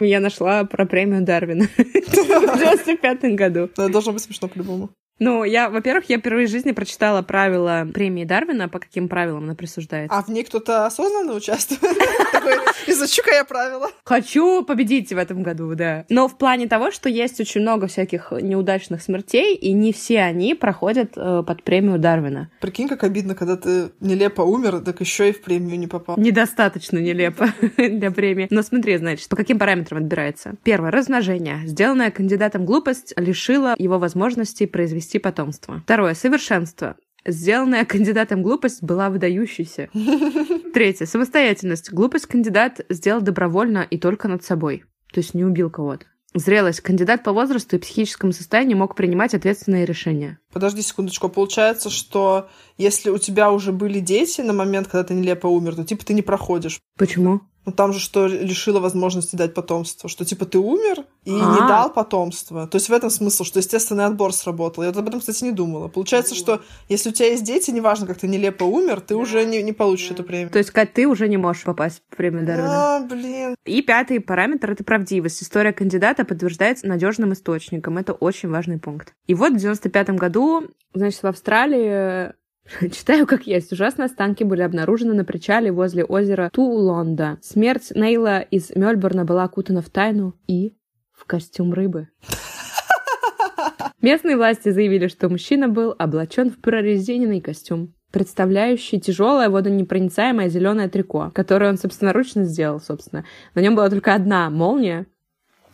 Я 0.00 0.20
нашла 0.20 0.64
про 0.64 0.86
премию 0.86 1.22
Дарвина 1.22 1.66
в 1.76 2.58
95 2.58 3.36
году. 3.36 3.60
Это 3.64 3.90
должно 3.90 4.12
быть 4.12 4.22
смешно 4.22 4.48
по-любому. 4.48 4.90
Ну, 5.20 5.44
я, 5.44 5.68
во-первых, 5.68 6.08
я 6.08 6.18
впервые 6.18 6.46
в 6.46 6.50
жизни 6.50 6.72
прочитала 6.72 7.20
правила 7.20 7.86
премии 7.92 8.24
Дарвина, 8.24 8.70
по 8.70 8.78
каким 8.78 9.06
правилам 9.06 9.44
она 9.44 9.54
присуждается. 9.54 10.16
А 10.16 10.22
в 10.22 10.28
ней 10.28 10.44
кто-то 10.44 10.86
осознанно 10.86 11.34
участвует? 11.34 11.82
Изучу-ка 12.86 13.30
я 13.34 13.44
правила. 13.44 13.90
Хочу 14.04 14.64
победить 14.64 15.12
в 15.12 15.18
этом 15.18 15.42
году, 15.42 15.74
да. 15.74 16.06
Но 16.08 16.26
в 16.26 16.38
плане 16.38 16.68
того, 16.68 16.90
что 16.90 17.10
есть 17.10 17.38
очень 17.38 17.60
много 17.60 17.86
всяких 17.86 18.32
неудачных 18.32 19.02
смертей, 19.02 19.54
и 19.54 19.72
не 19.72 19.92
все 19.92 20.20
они 20.20 20.54
проходят 20.54 21.12
э, 21.16 21.42
под 21.46 21.62
премию 21.64 21.98
Дарвина. 21.98 22.50
Прикинь, 22.62 22.88
как 22.88 23.04
обидно, 23.04 23.34
когда 23.34 23.56
ты 23.58 23.90
нелепо 24.00 24.40
умер, 24.40 24.80
так 24.80 25.00
еще 25.00 25.28
и 25.28 25.32
в 25.32 25.42
премию 25.42 25.78
не 25.78 25.86
попал. 25.86 26.16
Недостаточно 26.18 26.96
нелепо 26.96 27.52
для 27.76 28.10
премии. 28.10 28.48
Но 28.50 28.62
смотри, 28.62 28.96
значит, 28.96 29.28
по 29.28 29.36
каким 29.36 29.58
параметрам 29.58 30.00
отбирается. 30.00 30.54
Первое. 30.62 30.90
Размножение. 30.90 31.58
Сделанная 31.66 32.10
кандидатом 32.10 32.64
глупость 32.64 33.12
лишила 33.18 33.74
его 33.76 33.98
возможности 33.98 34.64
произвести 34.64 35.09
потомство. 35.18 35.80
Второе. 35.84 36.14
Совершенство. 36.14 36.96
Сделанная 37.26 37.84
кандидатом 37.84 38.42
глупость 38.42 38.82
была 38.82 39.10
выдающейся. 39.10 39.88
Третье. 40.74 41.06
Самостоятельность. 41.06 41.92
Глупость 41.92 42.26
кандидат 42.26 42.80
сделал 42.88 43.20
добровольно 43.20 43.86
и 43.88 43.98
только 43.98 44.28
над 44.28 44.44
собой. 44.44 44.84
То 45.12 45.20
есть 45.20 45.34
не 45.34 45.44
убил 45.44 45.70
кого-то. 45.70 46.06
Зрелость. 46.32 46.80
Кандидат 46.80 47.24
по 47.24 47.32
возрасту 47.32 47.76
и 47.76 47.78
психическому 47.80 48.32
состоянию 48.32 48.78
мог 48.78 48.94
принимать 48.94 49.34
ответственные 49.34 49.84
решения. 49.84 50.38
Подожди 50.52 50.80
секундочку. 50.80 51.28
Получается, 51.28 51.90
что 51.90 52.48
если 52.78 53.10
у 53.10 53.18
тебя 53.18 53.50
уже 53.50 53.72
были 53.72 53.98
дети 53.98 54.40
на 54.40 54.52
момент, 54.52 54.86
когда 54.86 55.02
ты 55.02 55.14
нелепо 55.14 55.48
умер, 55.48 55.74
то 55.74 55.84
типа 55.84 56.06
ты 56.06 56.14
не 56.14 56.22
проходишь. 56.22 56.78
Почему? 56.96 57.40
Ну 57.66 57.72
там 57.72 57.92
же 57.92 58.00
что 58.00 58.26
лишило 58.26 58.80
возможности 58.80 59.36
дать 59.36 59.52
потомство, 59.52 60.08
что 60.08 60.24
типа 60.24 60.46
ты 60.46 60.58
умер 60.58 61.04
и 61.24 61.30
А. 61.30 61.34
не 61.34 61.68
дал 61.68 61.92
потомство. 61.92 62.66
То 62.66 62.76
есть 62.76 62.88
в 62.88 62.92
этом 62.92 63.10
смысл, 63.10 63.44
что 63.44 63.58
естественный 63.58 64.06
отбор 64.06 64.32
сработал. 64.32 64.82
Я 64.82 64.90
об 64.90 65.06
этом, 65.06 65.20
кстати, 65.20 65.44
не 65.44 65.52
думала. 65.52 65.88
Получается, 65.88 66.34
что 66.34 66.62
если 66.88 67.10
у 67.10 67.12
тебя 67.12 67.28
есть 67.28 67.44
дети, 67.44 67.70
неважно, 67.70 68.06
как 68.06 68.18
ты 68.18 68.28
нелепо 68.28 68.64
умер, 68.64 69.00
ты 69.00 69.14
уже 69.14 69.44
не, 69.44 69.62
не 69.62 69.72
получишь 69.72 70.10
эту 70.10 70.24
премию. 70.24 70.50
То 70.50 70.58
есть, 70.58 70.70
Кать, 70.70 70.94
ты 70.94 71.06
уже 71.06 71.28
не 71.28 71.36
можешь 71.36 71.64
попасть 71.64 72.02
в 72.10 72.16
премию 72.16 72.46
Дарвина. 72.46 72.96
А, 72.96 73.00
блин. 73.00 73.54
И 73.66 73.82
пятый 73.82 74.20
параметр— 74.20 74.70
это 74.72 74.82
правдивость. 74.82 75.42
История 75.42 75.72
кандидата 75.72 76.24
подтверждается 76.24 76.86
надежным 76.86 77.34
источником. 77.34 77.98
Это 77.98 78.14
очень 78.14 78.48
важный 78.48 78.78
пункт. 78.78 79.12
И 79.26 79.34
вот 79.34 79.52
в 79.52 79.56
95 79.56 80.10
году, 80.10 80.64
значит, 80.94 81.22
в 81.22 81.26
Австралии 81.26 82.32
Читаю 82.92 83.26
как 83.26 83.46
есть. 83.46 83.72
Ужасные 83.72 84.06
останки 84.06 84.44
были 84.44 84.62
обнаружены 84.62 85.14
на 85.14 85.24
причале 85.24 85.72
возле 85.72 86.04
озера 86.04 86.50
Тулонда. 86.52 87.38
Смерть 87.42 87.90
Нейла 87.94 88.40
из 88.40 88.70
Мельбурна 88.74 89.24
была 89.24 89.44
окутана 89.44 89.82
в 89.82 89.90
тайну 89.90 90.34
и 90.46 90.76
в 91.12 91.24
костюм 91.24 91.72
рыбы. 91.72 92.08
Местные 94.00 94.36
власти 94.36 94.70
заявили, 94.70 95.08
что 95.08 95.28
мужчина 95.28 95.68
был 95.68 95.94
облачен 95.98 96.50
в 96.50 96.58
прорезиненный 96.60 97.40
костюм, 97.40 97.94
представляющий 98.12 99.00
тяжелое 99.00 99.50
водонепроницаемое 99.50 100.48
зеленое 100.48 100.88
трико, 100.88 101.30
которое 101.34 101.70
он 101.70 101.78
собственноручно 101.78 102.44
сделал, 102.44 102.80
собственно. 102.80 103.24
На 103.54 103.60
нем 103.60 103.74
была 103.74 103.90
только 103.90 104.14
одна 104.14 104.48
молния 104.48 105.06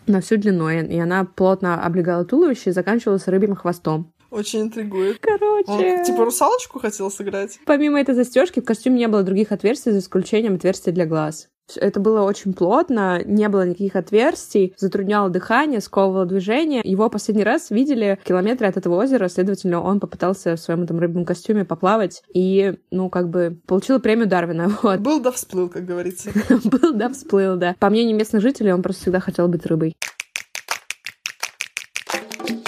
на 0.06 0.20
всю 0.20 0.36
длину, 0.36 0.68
и 0.70 0.84
и 0.84 0.98
она 0.98 1.24
плотно 1.24 1.84
облегала 1.84 2.24
туловище 2.24 2.70
и 2.70 2.72
заканчивалась 2.72 3.28
рыбьим 3.28 3.54
хвостом. 3.54 4.12
Очень 4.36 4.62
интригует. 4.62 5.18
Короче... 5.20 5.98
Он 5.98 6.04
типа 6.04 6.24
русалочку 6.24 6.78
хотел 6.78 7.10
сыграть. 7.10 7.58
Помимо 7.64 7.98
этой 7.98 8.14
застежки 8.14 8.60
в 8.60 8.64
костюме 8.64 8.98
не 8.98 9.08
было 9.08 9.22
других 9.22 9.50
отверстий, 9.50 9.92
за 9.92 10.00
исключением 10.00 10.56
отверстия 10.56 10.92
для 10.92 11.06
глаз. 11.06 11.48
Это 11.74 11.98
было 11.98 12.22
очень 12.22 12.52
плотно, 12.52 13.22
не 13.24 13.48
было 13.48 13.66
никаких 13.66 13.96
отверстий, 13.96 14.74
затрудняло 14.76 15.30
дыхание, 15.30 15.80
сковывало 15.80 16.26
движение. 16.26 16.82
Его 16.84 17.10
последний 17.10 17.42
раз 17.42 17.70
видели 17.70 18.18
в 18.22 18.24
километре 18.26 18.68
от 18.68 18.76
этого 18.76 19.02
озера, 19.02 19.28
следовательно, 19.28 19.82
он 19.82 19.98
попытался 19.98 20.54
в 20.54 20.60
своем 20.60 20.82
этом 20.82 21.00
рыбном 21.00 21.24
костюме 21.24 21.64
поплавать 21.64 22.22
и, 22.32 22.74
ну, 22.90 23.10
как 23.10 23.30
бы, 23.30 23.58
получил 23.66 24.00
премию 24.00 24.28
Дарвина. 24.28 24.70
Вот. 24.82 25.00
Был 25.00 25.20
да 25.20 25.32
всплыл, 25.32 25.68
как 25.68 25.84
говорится. 25.84 26.30
Был, 26.64 26.92
да, 26.92 27.08
всплыл, 27.08 27.56
да. 27.56 27.74
По 27.80 27.90
мнению 27.90 28.16
местных 28.16 28.42
жителей, 28.42 28.72
он 28.72 28.82
просто 28.82 29.02
всегда 29.02 29.18
хотел 29.18 29.48
быть 29.48 29.66
рыбой. 29.66 29.96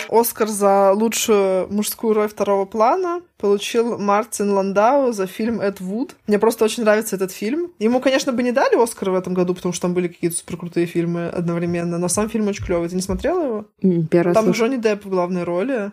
Оскар 0.08 0.48
за 0.48 0.92
лучшую 0.92 1.72
мужскую 1.72 2.14
роль 2.14 2.28
второго 2.28 2.64
плана 2.64 3.22
получил 3.38 3.98
Мартин 3.98 4.52
Ландау 4.52 5.12
за 5.12 5.26
фильм 5.26 5.60
«Эд 5.60 5.80
Вуд». 5.80 6.16
Мне 6.26 6.38
просто 6.38 6.64
очень 6.64 6.82
нравится 6.82 7.16
этот 7.16 7.32
фильм. 7.32 7.72
Ему, 7.78 8.00
конечно, 8.00 8.32
бы 8.32 8.42
не 8.42 8.52
дали 8.52 8.82
Оскар 8.82 9.10
в 9.10 9.14
этом 9.14 9.34
году, 9.34 9.54
потому 9.54 9.72
что 9.72 9.82
там 9.82 9.94
были 9.94 10.08
какие-то 10.08 10.36
суперкрутые 10.36 10.86
фильмы 10.86 11.28
одновременно, 11.28 11.98
но 11.98 12.08
сам 12.08 12.28
фильм 12.28 12.48
очень 12.48 12.64
клевый. 12.64 12.88
Ты 12.88 12.96
не 12.96 13.02
смотрела 13.02 13.44
его? 13.44 13.64
Первый 14.08 14.34
Там 14.34 14.44
слышу. 14.44 14.60
Джонни 14.60 14.76
Депп 14.76 15.04
в 15.04 15.10
главной 15.10 15.44
роли. 15.44 15.92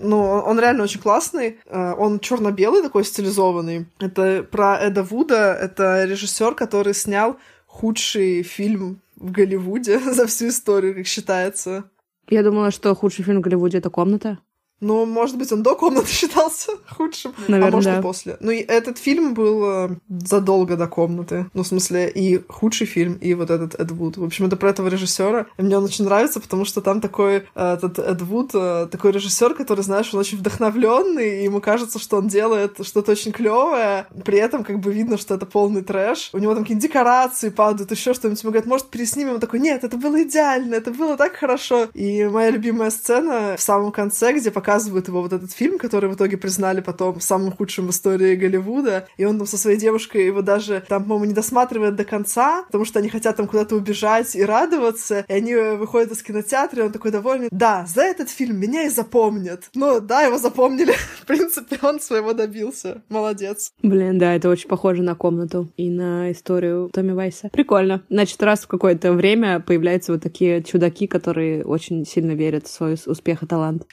Ну, 0.00 0.18
он 0.18 0.42
он 0.46 0.60
реально 0.60 0.82
очень 0.84 1.00
классный. 1.00 1.58
Э, 1.66 1.94
Он 1.96 2.20
черно-белый 2.20 2.82
такой 2.82 3.04
стилизованный. 3.04 3.86
Это 3.98 4.46
про 4.50 4.78
Эда 4.78 5.02
Вуда. 5.02 5.54
Это 5.54 6.04
режиссер, 6.04 6.54
который 6.54 6.94
снял 6.94 7.36
худший 7.66 8.42
фильм 8.42 9.00
в 9.16 9.30
Голливуде 9.30 9.98
за 10.12 10.26
всю 10.26 10.48
историю, 10.48 10.94
как 10.94 11.06
считается. 11.06 11.84
Я 12.30 12.44
думала, 12.44 12.70
что 12.70 12.94
худший 12.94 13.24
фильм 13.24 13.38
в 13.38 13.40
Голливуде— 13.40 13.78
это 13.78 13.90
«Комната». 13.90 14.38
Ну, 14.80 15.04
может 15.06 15.36
быть, 15.36 15.52
он 15.52 15.62
до 15.62 15.74
комнаты 15.74 16.08
считался 16.10 16.72
худшим, 16.88 17.32
а 17.36 17.50
Наверное, 17.50 17.72
может 17.72 17.92
да. 17.92 17.98
и 17.98 18.02
после. 18.02 18.36
Ну, 18.40 18.50
и 18.50 18.58
этот 18.58 18.98
фильм 18.98 19.34
был 19.34 19.64
э, 19.64 19.88
задолго 20.08 20.76
до 20.76 20.86
комнаты. 20.86 21.46
Ну, 21.54 21.62
в 21.62 21.66
смысле, 21.66 22.10
и 22.10 22.42
худший 22.48 22.86
фильм, 22.86 23.14
и 23.14 23.34
вот 23.34 23.50
этот 23.50 23.74
Эд 23.78 23.90
Вуд. 23.90 24.16
В 24.16 24.24
общем, 24.24 24.46
это 24.46 24.56
про 24.56 24.70
этого 24.70 24.88
режиссера. 24.88 25.46
И 25.58 25.62
мне 25.62 25.76
он 25.76 25.84
очень 25.84 26.04
нравится, 26.04 26.40
потому 26.40 26.64
что 26.64 26.80
там 26.80 27.00
такой 27.00 27.44
э, 27.54 27.74
этот 27.74 27.98
Эд 27.98 28.22
Вуд, 28.22 28.50
э, 28.54 28.88
такой 28.90 29.12
режиссер, 29.12 29.54
который, 29.54 29.82
знаешь, 29.82 30.12
он 30.12 30.20
очень 30.20 30.38
вдохновленный, 30.38 31.40
и 31.40 31.44
ему 31.44 31.60
кажется, 31.60 31.98
что 31.98 32.16
он 32.16 32.28
делает 32.28 32.78
что-то 32.82 33.12
очень 33.12 33.32
клевое. 33.32 34.06
При 34.24 34.38
этом, 34.38 34.64
как 34.64 34.80
бы 34.80 34.92
видно, 34.92 35.18
что 35.18 35.34
это 35.34 35.46
полный 35.46 35.82
трэш. 35.82 36.30
У 36.32 36.38
него 36.38 36.54
там 36.54 36.64
какие-то 36.64 36.82
декорации 36.82 37.50
падают, 37.50 37.90
еще 37.90 38.14
что-нибудь. 38.14 38.42
Ему 38.42 38.52
говорят, 38.52 38.68
может, 38.68 38.86
переснимем? 38.88 39.34
Он 39.34 39.40
такой, 39.40 39.60
нет, 39.60 39.84
это 39.84 39.96
было 39.96 40.22
идеально, 40.22 40.74
это 40.74 40.90
было 40.90 41.16
так 41.16 41.34
хорошо. 41.34 41.88
И 41.94 42.24
моя 42.24 42.50
любимая 42.50 42.90
сцена 42.90 43.56
в 43.56 43.62
самом 43.62 43.92
конце, 43.92 44.32
где 44.32 44.50
показывают 44.70 45.08
его 45.08 45.20
вот 45.20 45.32
этот 45.32 45.50
фильм, 45.50 45.78
который 45.78 46.08
в 46.08 46.14
итоге 46.14 46.36
признали 46.36 46.80
потом 46.80 47.20
самым 47.20 47.50
худшим 47.50 47.88
в 47.88 47.90
истории 47.90 48.36
Голливуда. 48.36 49.08
И 49.16 49.24
он 49.24 49.36
там 49.36 49.48
со 49.48 49.58
своей 49.58 49.76
девушкой 49.76 50.26
его 50.26 50.42
даже 50.42 50.84
там, 50.86 51.02
по-моему, 51.02 51.24
не 51.24 51.34
досматривает 51.34 51.96
до 51.96 52.04
конца, 52.04 52.62
потому 52.66 52.84
что 52.84 53.00
они 53.00 53.08
хотят 53.08 53.34
там 53.34 53.48
куда-то 53.48 53.74
убежать 53.74 54.36
и 54.36 54.44
радоваться. 54.44 55.24
И 55.26 55.32
они 55.32 55.56
выходят 55.56 56.12
из 56.12 56.22
кинотеатра, 56.22 56.82
и 56.82 56.86
он 56.86 56.92
такой 56.92 57.10
довольный. 57.10 57.48
Да, 57.50 57.84
за 57.92 58.02
этот 58.02 58.30
фильм 58.30 58.60
меня 58.60 58.84
и 58.84 58.90
запомнят. 58.90 59.70
Ну, 59.74 60.00
да, 60.00 60.22
его 60.22 60.38
запомнили. 60.38 60.92
В 61.22 61.26
принципе, 61.26 61.76
он 61.82 61.98
своего 61.98 62.32
добился. 62.32 63.02
Молодец. 63.08 63.72
Блин, 63.82 64.20
да, 64.20 64.36
это 64.36 64.48
очень 64.48 64.68
похоже 64.68 65.02
на 65.02 65.16
комнату 65.16 65.68
и 65.76 65.90
на 65.90 66.30
историю 66.30 66.90
Томми 66.92 67.10
Вайса. 67.10 67.48
Прикольно. 67.52 68.04
Значит, 68.08 68.40
раз 68.40 68.60
в 68.60 68.68
какое-то 68.68 69.12
время 69.14 69.58
появляются 69.58 70.12
вот 70.12 70.22
такие 70.22 70.62
чудаки, 70.62 71.08
которые 71.08 71.64
очень 71.64 72.06
сильно 72.06 72.32
верят 72.36 72.68
в 72.68 72.70
свой 72.70 72.96
успех 73.04 73.42
и 73.42 73.46
талант. 73.46 73.84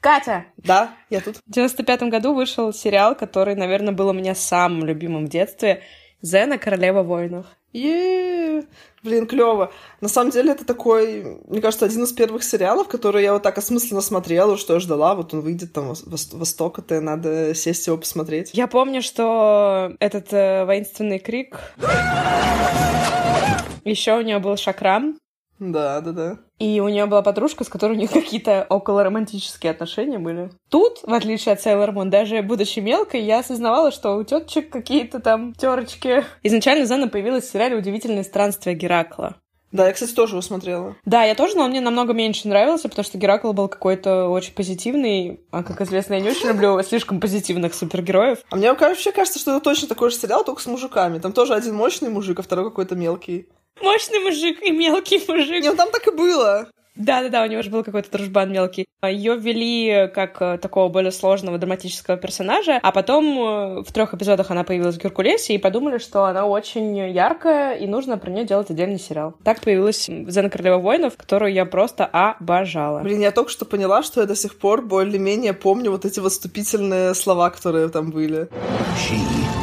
Катя! 0.00 0.46
Да, 0.56 0.90
я 1.10 1.20
тут. 1.20 1.38
В 1.38 1.50
95 1.50 2.02
году 2.04 2.34
вышел 2.34 2.72
сериал, 2.72 3.16
который, 3.16 3.56
наверное, 3.56 3.92
был 3.92 4.08
у 4.08 4.12
меня 4.12 4.34
самым 4.34 4.84
любимым 4.86 5.26
в 5.26 5.28
детстве. 5.28 5.82
Зена, 6.22 6.58
королева 6.58 7.02
воинов. 7.02 7.46
е 7.72 8.62
Блин, 9.02 9.26
клево. 9.26 9.72
На 10.00 10.08
самом 10.08 10.30
деле, 10.30 10.52
это 10.52 10.64
такой, 10.64 11.38
мне 11.46 11.60
кажется, 11.60 11.86
один 11.86 12.02
из 12.02 12.12
первых 12.12 12.42
сериалов, 12.42 12.88
который 12.88 13.22
я 13.22 13.32
вот 13.32 13.42
так 13.42 13.56
осмысленно 13.58 14.00
смотрела, 14.00 14.56
что 14.56 14.74
я 14.74 14.80
ждала. 14.80 15.14
Вот 15.14 15.34
он 15.34 15.40
выйдет 15.40 15.72
там 15.72 15.92
вос- 15.92 16.36
восток, 16.36 16.80
это 16.80 17.00
надо 17.00 17.54
сесть 17.54 17.86
его 17.86 17.96
посмотреть. 17.96 18.50
Я 18.54 18.66
помню, 18.66 19.02
что 19.02 19.92
этот 20.00 20.32
э, 20.32 20.64
воинственный 20.64 21.18
крик... 21.20 21.74
Еще 23.84 24.18
у 24.18 24.20
нее 24.20 24.38
был 24.38 24.56
шакрам, 24.56 25.16
Да, 25.58 26.00
да, 26.00 26.12
да. 26.12 26.38
И 26.58 26.80
у 26.80 26.88
нее 26.88 27.06
была 27.06 27.22
подружка, 27.22 27.64
с 27.64 27.68
которой 27.68 27.92
у 27.92 28.00
них 28.00 28.10
какие-то 28.12 28.66
около 28.68 29.04
романтические 29.04 29.72
отношения 29.72 30.18
были. 30.18 30.50
Тут, 30.68 31.00
в 31.02 31.12
отличие 31.12 31.52
от 31.52 31.64
Sailor 31.64 31.92
Moon, 31.92 32.06
даже 32.06 32.42
будучи 32.42 32.80
мелкой, 32.80 33.22
я 33.22 33.40
осознавала, 33.40 33.90
что 33.90 34.16
у 34.16 34.24
тетчек 34.24 34.70
какие-то 34.70 35.20
там 35.20 35.54
терочки. 35.54 36.24
Изначально 36.42 36.84
Зена 36.84 37.08
появилась 37.08 37.44
в 37.44 37.50
сериале 37.50 37.76
«Удивительные 37.76 38.24
странствия 38.24 38.74
Геракла». 38.74 39.36
Да, 39.70 39.86
я, 39.86 39.92
кстати, 39.92 40.14
тоже 40.14 40.32
его 40.32 40.40
смотрела. 40.40 40.96
Да, 41.04 41.24
я 41.24 41.34
тоже, 41.34 41.56
но 41.56 41.64
он 41.64 41.70
мне 41.70 41.82
намного 41.82 42.14
меньше 42.14 42.48
нравился, 42.48 42.88
потому 42.88 43.04
что 43.04 43.18
Геракл 43.18 43.52
был 43.52 43.68
какой-то 43.68 44.28
очень 44.28 44.54
позитивный, 44.54 45.40
а, 45.50 45.62
как 45.62 45.82
известно, 45.82 46.14
я 46.14 46.20
не 46.20 46.30
очень 46.30 46.48
люблю 46.48 46.82
слишком 46.82 47.20
позитивных 47.20 47.74
супергероев. 47.74 48.38
А 48.50 48.56
мне 48.56 48.72
вообще 48.72 49.12
кажется, 49.12 49.38
что 49.38 49.50
это 49.50 49.60
точно 49.62 49.88
такой 49.88 50.10
же 50.10 50.16
сериал, 50.16 50.42
только 50.42 50.62
с 50.62 50.66
мужиками. 50.66 51.18
Там 51.18 51.32
тоже 51.32 51.54
один 51.54 51.74
мощный 51.74 52.08
мужик, 52.08 52.38
а 52.38 52.42
второй 52.42 52.64
какой-то 52.70 52.96
мелкий. 52.96 53.48
Мощный 53.82 54.18
мужик 54.20 54.62
и 54.62 54.70
мелкий 54.70 55.20
мужик. 55.28 55.62
Не, 55.62 55.70
ну 55.70 55.76
там 55.76 55.90
так 55.90 56.06
и 56.06 56.10
было. 56.10 56.68
Да-да-да, 56.98 57.44
у 57.44 57.46
него 57.46 57.62
же 57.62 57.70
был 57.70 57.84
какой-то 57.84 58.10
дружбан 58.10 58.52
мелкий. 58.52 58.86
Ее 59.04 59.36
ввели 59.36 60.10
как 60.12 60.42
э, 60.42 60.58
такого 60.58 60.88
более 60.88 61.12
сложного 61.12 61.56
драматического 61.56 62.16
персонажа, 62.16 62.80
а 62.82 62.90
потом 62.90 63.24
э, 63.24 63.82
в 63.82 63.92
трех 63.92 64.14
эпизодах 64.14 64.50
она 64.50 64.64
появилась 64.64 64.96
в 64.96 65.00
Геркулесе, 65.00 65.54
и 65.54 65.58
подумали, 65.58 65.98
что 65.98 66.24
она 66.24 66.44
очень 66.44 66.98
яркая, 66.98 67.76
и 67.76 67.86
нужно 67.86 68.18
про 68.18 68.30
нее 68.30 68.44
делать 68.44 68.70
отдельный 68.70 68.98
сериал. 68.98 69.34
Так 69.44 69.60
появилась 69.60 70.06
Зена 70.08 70.50
Королева 70.50 70.78
воинов, 70.78 71.16
которую 71.16 71.52
я 71.52 71.64
просто 71.66 72.04
обожала. 72.04 72.98
Блин, 73.02 73.20
я 73.20 73.30
только 73.30 73.52
что 73.52 73.64
поняла, 73.64 74.02
что 74.02 74.20
я 74.20 74.26
до 74.26 74.34
сих 74.34 74.58
пор 74.58 74.82
более-менее 74.82 75.52
помню 75.52 75.92
вот 75.92 76.04
эти 76.04 76.18
вступительные 76.18 77.14
слова, 77.14 77.50
которые 77.50 77.90
там 77.90 78.10
были. 78.10 78.48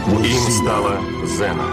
Им 0.07 0.51
стала 0.51 0.99
Зена, 1.25 1.63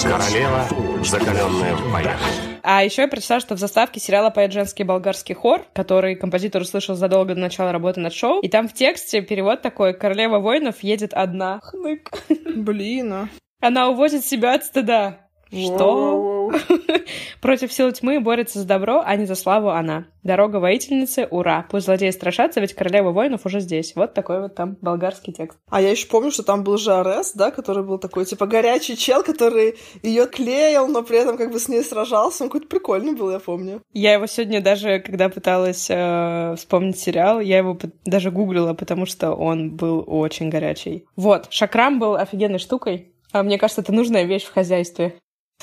королева, 0.00 0.64
закаленная 1.02 1.74
в 1.74 1.92
боях. 1.92 2.20
А 2.62 2.84
еще 2.84 3.02
я 3.02 3.08
прочитала, 3.08 3.40
что 3.40 3.56
в 3.56 3.58
заставке 3.58 3.98
сериала 3.98 4.30
поет 4.30 4.52
женский 4.52 4.84
болгарский 4.84 5.34
хор, 5.34 5.62
который 5.72 6.14
композитор 6.14 6.62
услышал 6.62 6.94
задолго 6.94 7.34
до 7.34 7.40
начала 7.40 7.72
работы 7.72 7.98
над 7.98 8.12
шоу. 8.12 8.40
И 8.42 8.48
там 8.48 8.68
в 8.68 8.74
тексте 8.74 9.22
перевод 9.22 9.60
такой 9.60 9.92
«Королева 9.92 10.38
воинов 10.38 10.84
едет 10.84 11.14
одна». 11.14 11.58
Хнык. 11.64 12.10
Блин, 12.54 13.12
а. 13.12 13.28
Она 13.60 13.88
увозит 13.88 14.24
себя 14.24 14.54
от 14.54 14.64
стыда. 14.64 15.18
Что? 15.50 16.35
Против 17.40 17.72
сил 17.72 17.92
тьмы 17.92 18.20
борется 18.20 18.60
за 18.60 18.66
добро, 18.66 19.02
а 19.04 19.16
не 19.16 19.26
за 19.26 19.34
славу 19.34 19.70
она. 19.70 20.06
Дорога 20.22 20.56
воительницы, 20.56 21.28
ура! 21.30 21.66
Пусть 21.70 21.86
злодеи 21.86 22.10
страшатся, 22.10 22.60
ведь 22.60 22.74
королева 22.74 23.12
воинов 23.12 23.46
уже 23.46 23.60
здесь. 23.60 23.94
Вот 23.94 24.14
такой 24.14 24.40
вот 24.40 24.54
там 24.54 24.76
болгарский 24.80 25.32
текст. 25.32 25.58
А 25.70 25.80
я 25.80 25.90
еще 25.90 26.08
помню, 26.08 26.32
что 26.32 26.42
там 26.42 26.64
был 26.64 26.78
же 26.78 26.92
Арес, 26.92 27.32
да, 27.34 27.50
который 27.50 27.84
был 27.84 27.98
такой, 27.98 28.24
типа, 28.24 28.46
горячий 28.46 28.96
чел, 28.96 29.22
который 29.22 29.76
ее 30.02 30.26
клеил, 30.26 30.88
но 30.88 31.02
при 31.02 31.18
этом 31.18 31.36
как 31.36 31.52
бы 31.52 31.60
с 31.60 31.68
ней 31.68 31.82
сражался. 31.82 32.42
Он 32.42 32.50
какой-то 32.50 32.68
прикольный 32.68 33.14
был, 33.14 33.30
я 33.30 33.38
помню. 33.38 33.82
Я 33.92 34.14
его 34.14 34.26
сегодня 34.26 34.60
даже, 34.60 34.98
когда 34.98 35.28
пыталась 35.28 35.86
э, 35.88 36.54
вспомнить 36.56 36.98
сериал, 36.98 37.40
я 37.40 37.58
его 37.58 37.78
даже 38.04 38.30
гуглила, 38.30 38.74
потому 38.74 39.06
что 39.06 39.32
он 39.32 39.76
был 39.76 40.02
очень 40.06 40.48
горячий. 40.48 41.06
Вот, 41.14 41.46
Шакрам 41.50 41.98
был 42.00 42.16
офигенной 42.16 42.58
штукой. 42.58 43.12
А 43.32 43.42
мне 43.42 43.58
кажется, 43.58 43.82
это 43.82 43.92
нужная 43.92 44.24
вещь 44.24 44.44
в 44.44 44.52
хозяйстве. 44.52 45.14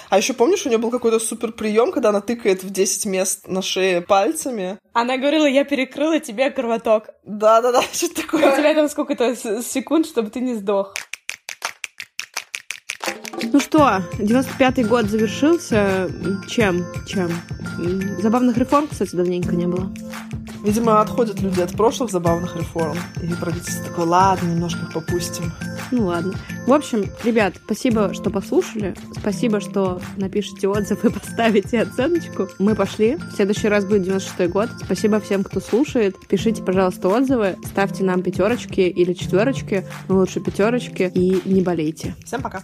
А 0.09 0.17
еще 0.17 0.33
помнишь, 0.33 0.65
у 0.65 0.69
нее 0.69 0.77
был 0.77 0.91
какой-то 0.91 1.19
супер 1.19 1.51
прием, 1.51 1.91
когда 1.91 2.09
она 2.09 2.21
тыкает 2.21 2.63
в 2.63 2.69
10 2.69 3.05
мест 3.05 3.47
на 3.47 3.61
шее 3.61 4.01
пальцами? 4.01 4.77
Она 4.93 5.17
говорила, 5.17 5.45
я 5.45 5.63
перекрыла 5.63 6.19
тебе 6.19 6.49
кровоток. 6.51 7.09
Да-да-да, 7.23 7.81
что-то 7.93 8.21
У 8.21 8.23
такое. 8.23 8.55
тебя 8.57 8.73
там 8.75 8.89
сколько-то 8.89 9.35
секунд, 9.35 10.05
чтобы 10.07 10.29
ты 10.29 10.39
не 10.39 10.55
сдох. 10.55 10.93
Ну 13.53 13.59
что, 13.59 14.01
95-й 14.17 14.83
год 14.83 15.05
завершился. 15.05 16.09
Чем? 16.47 16.83
Чем? 17.05 17.29
Забавных 18.19 18.57
реформ, 18.57 18.87
кстати, 18.87 19.15
давненько 19.15 19.55
не 19.55 19.67
было. 19.67 19.93
Видимо, 20.63 21.01
отходят 21.01 21.39
люди 21.39 21.61
от 21.61 21.73
прошлых 21.73 22.09
забавных 22.09 22.55
реформ. 22.55 22.97
И 23.21 23.27
правительство 23.35 23.85
такое, 23.85 24.05
ладно, 24.05 24.47
немножко 24.47 24.81
их 24.85 24.93
попустим. 24.93 25.51
Ну 25.91 26.07
ладно. 26.07 26.33
В 26.65 26.73
общем, 26.73 27.05
ребят, 27.23 27.55
спасибо, 27.63 28.13
что 28.15 28.31
послушали. 28.31 28.95
Спасибо, 29.19 29.59
что 29.59 30.01
напишите 30.17 30.67
отзыв 30.67 31.05
и 31.05 31.09
поставите 31.13 31.81
оценочку. 31.81 32.47
Мы 32.57 32.73
пошли. 32.73 33.17
В 33.17 33.35
следующий 33.35 33.67
раз 33.67 33.85
будет 33.85 34.07
96-й 34.07 34.47
год. 34.47 34.69
Спасибо 34.83 35.19
всем, 35.19 35.43
кто 35.43 35.59
слушает. 35.59 36.15
Пишите, 36.27 36.63
пожалуйста, 36.63 37.09
отзывы. 37.09 37.57
Ставьте 37.65 38.03
нам 38.03 38.23
пятерочки 38.23 38.81
или 38.81 39.13
четверочки. 39.13 39.85
Но 40.07 40.15
лучше 40.15 40.39
пятерочки. 40.39 41.11
И 41.13 41.41
не 41.45 41.61
болейте. 41.61 42.15
Всем 42.25 42.41
пока. 42.41 42.63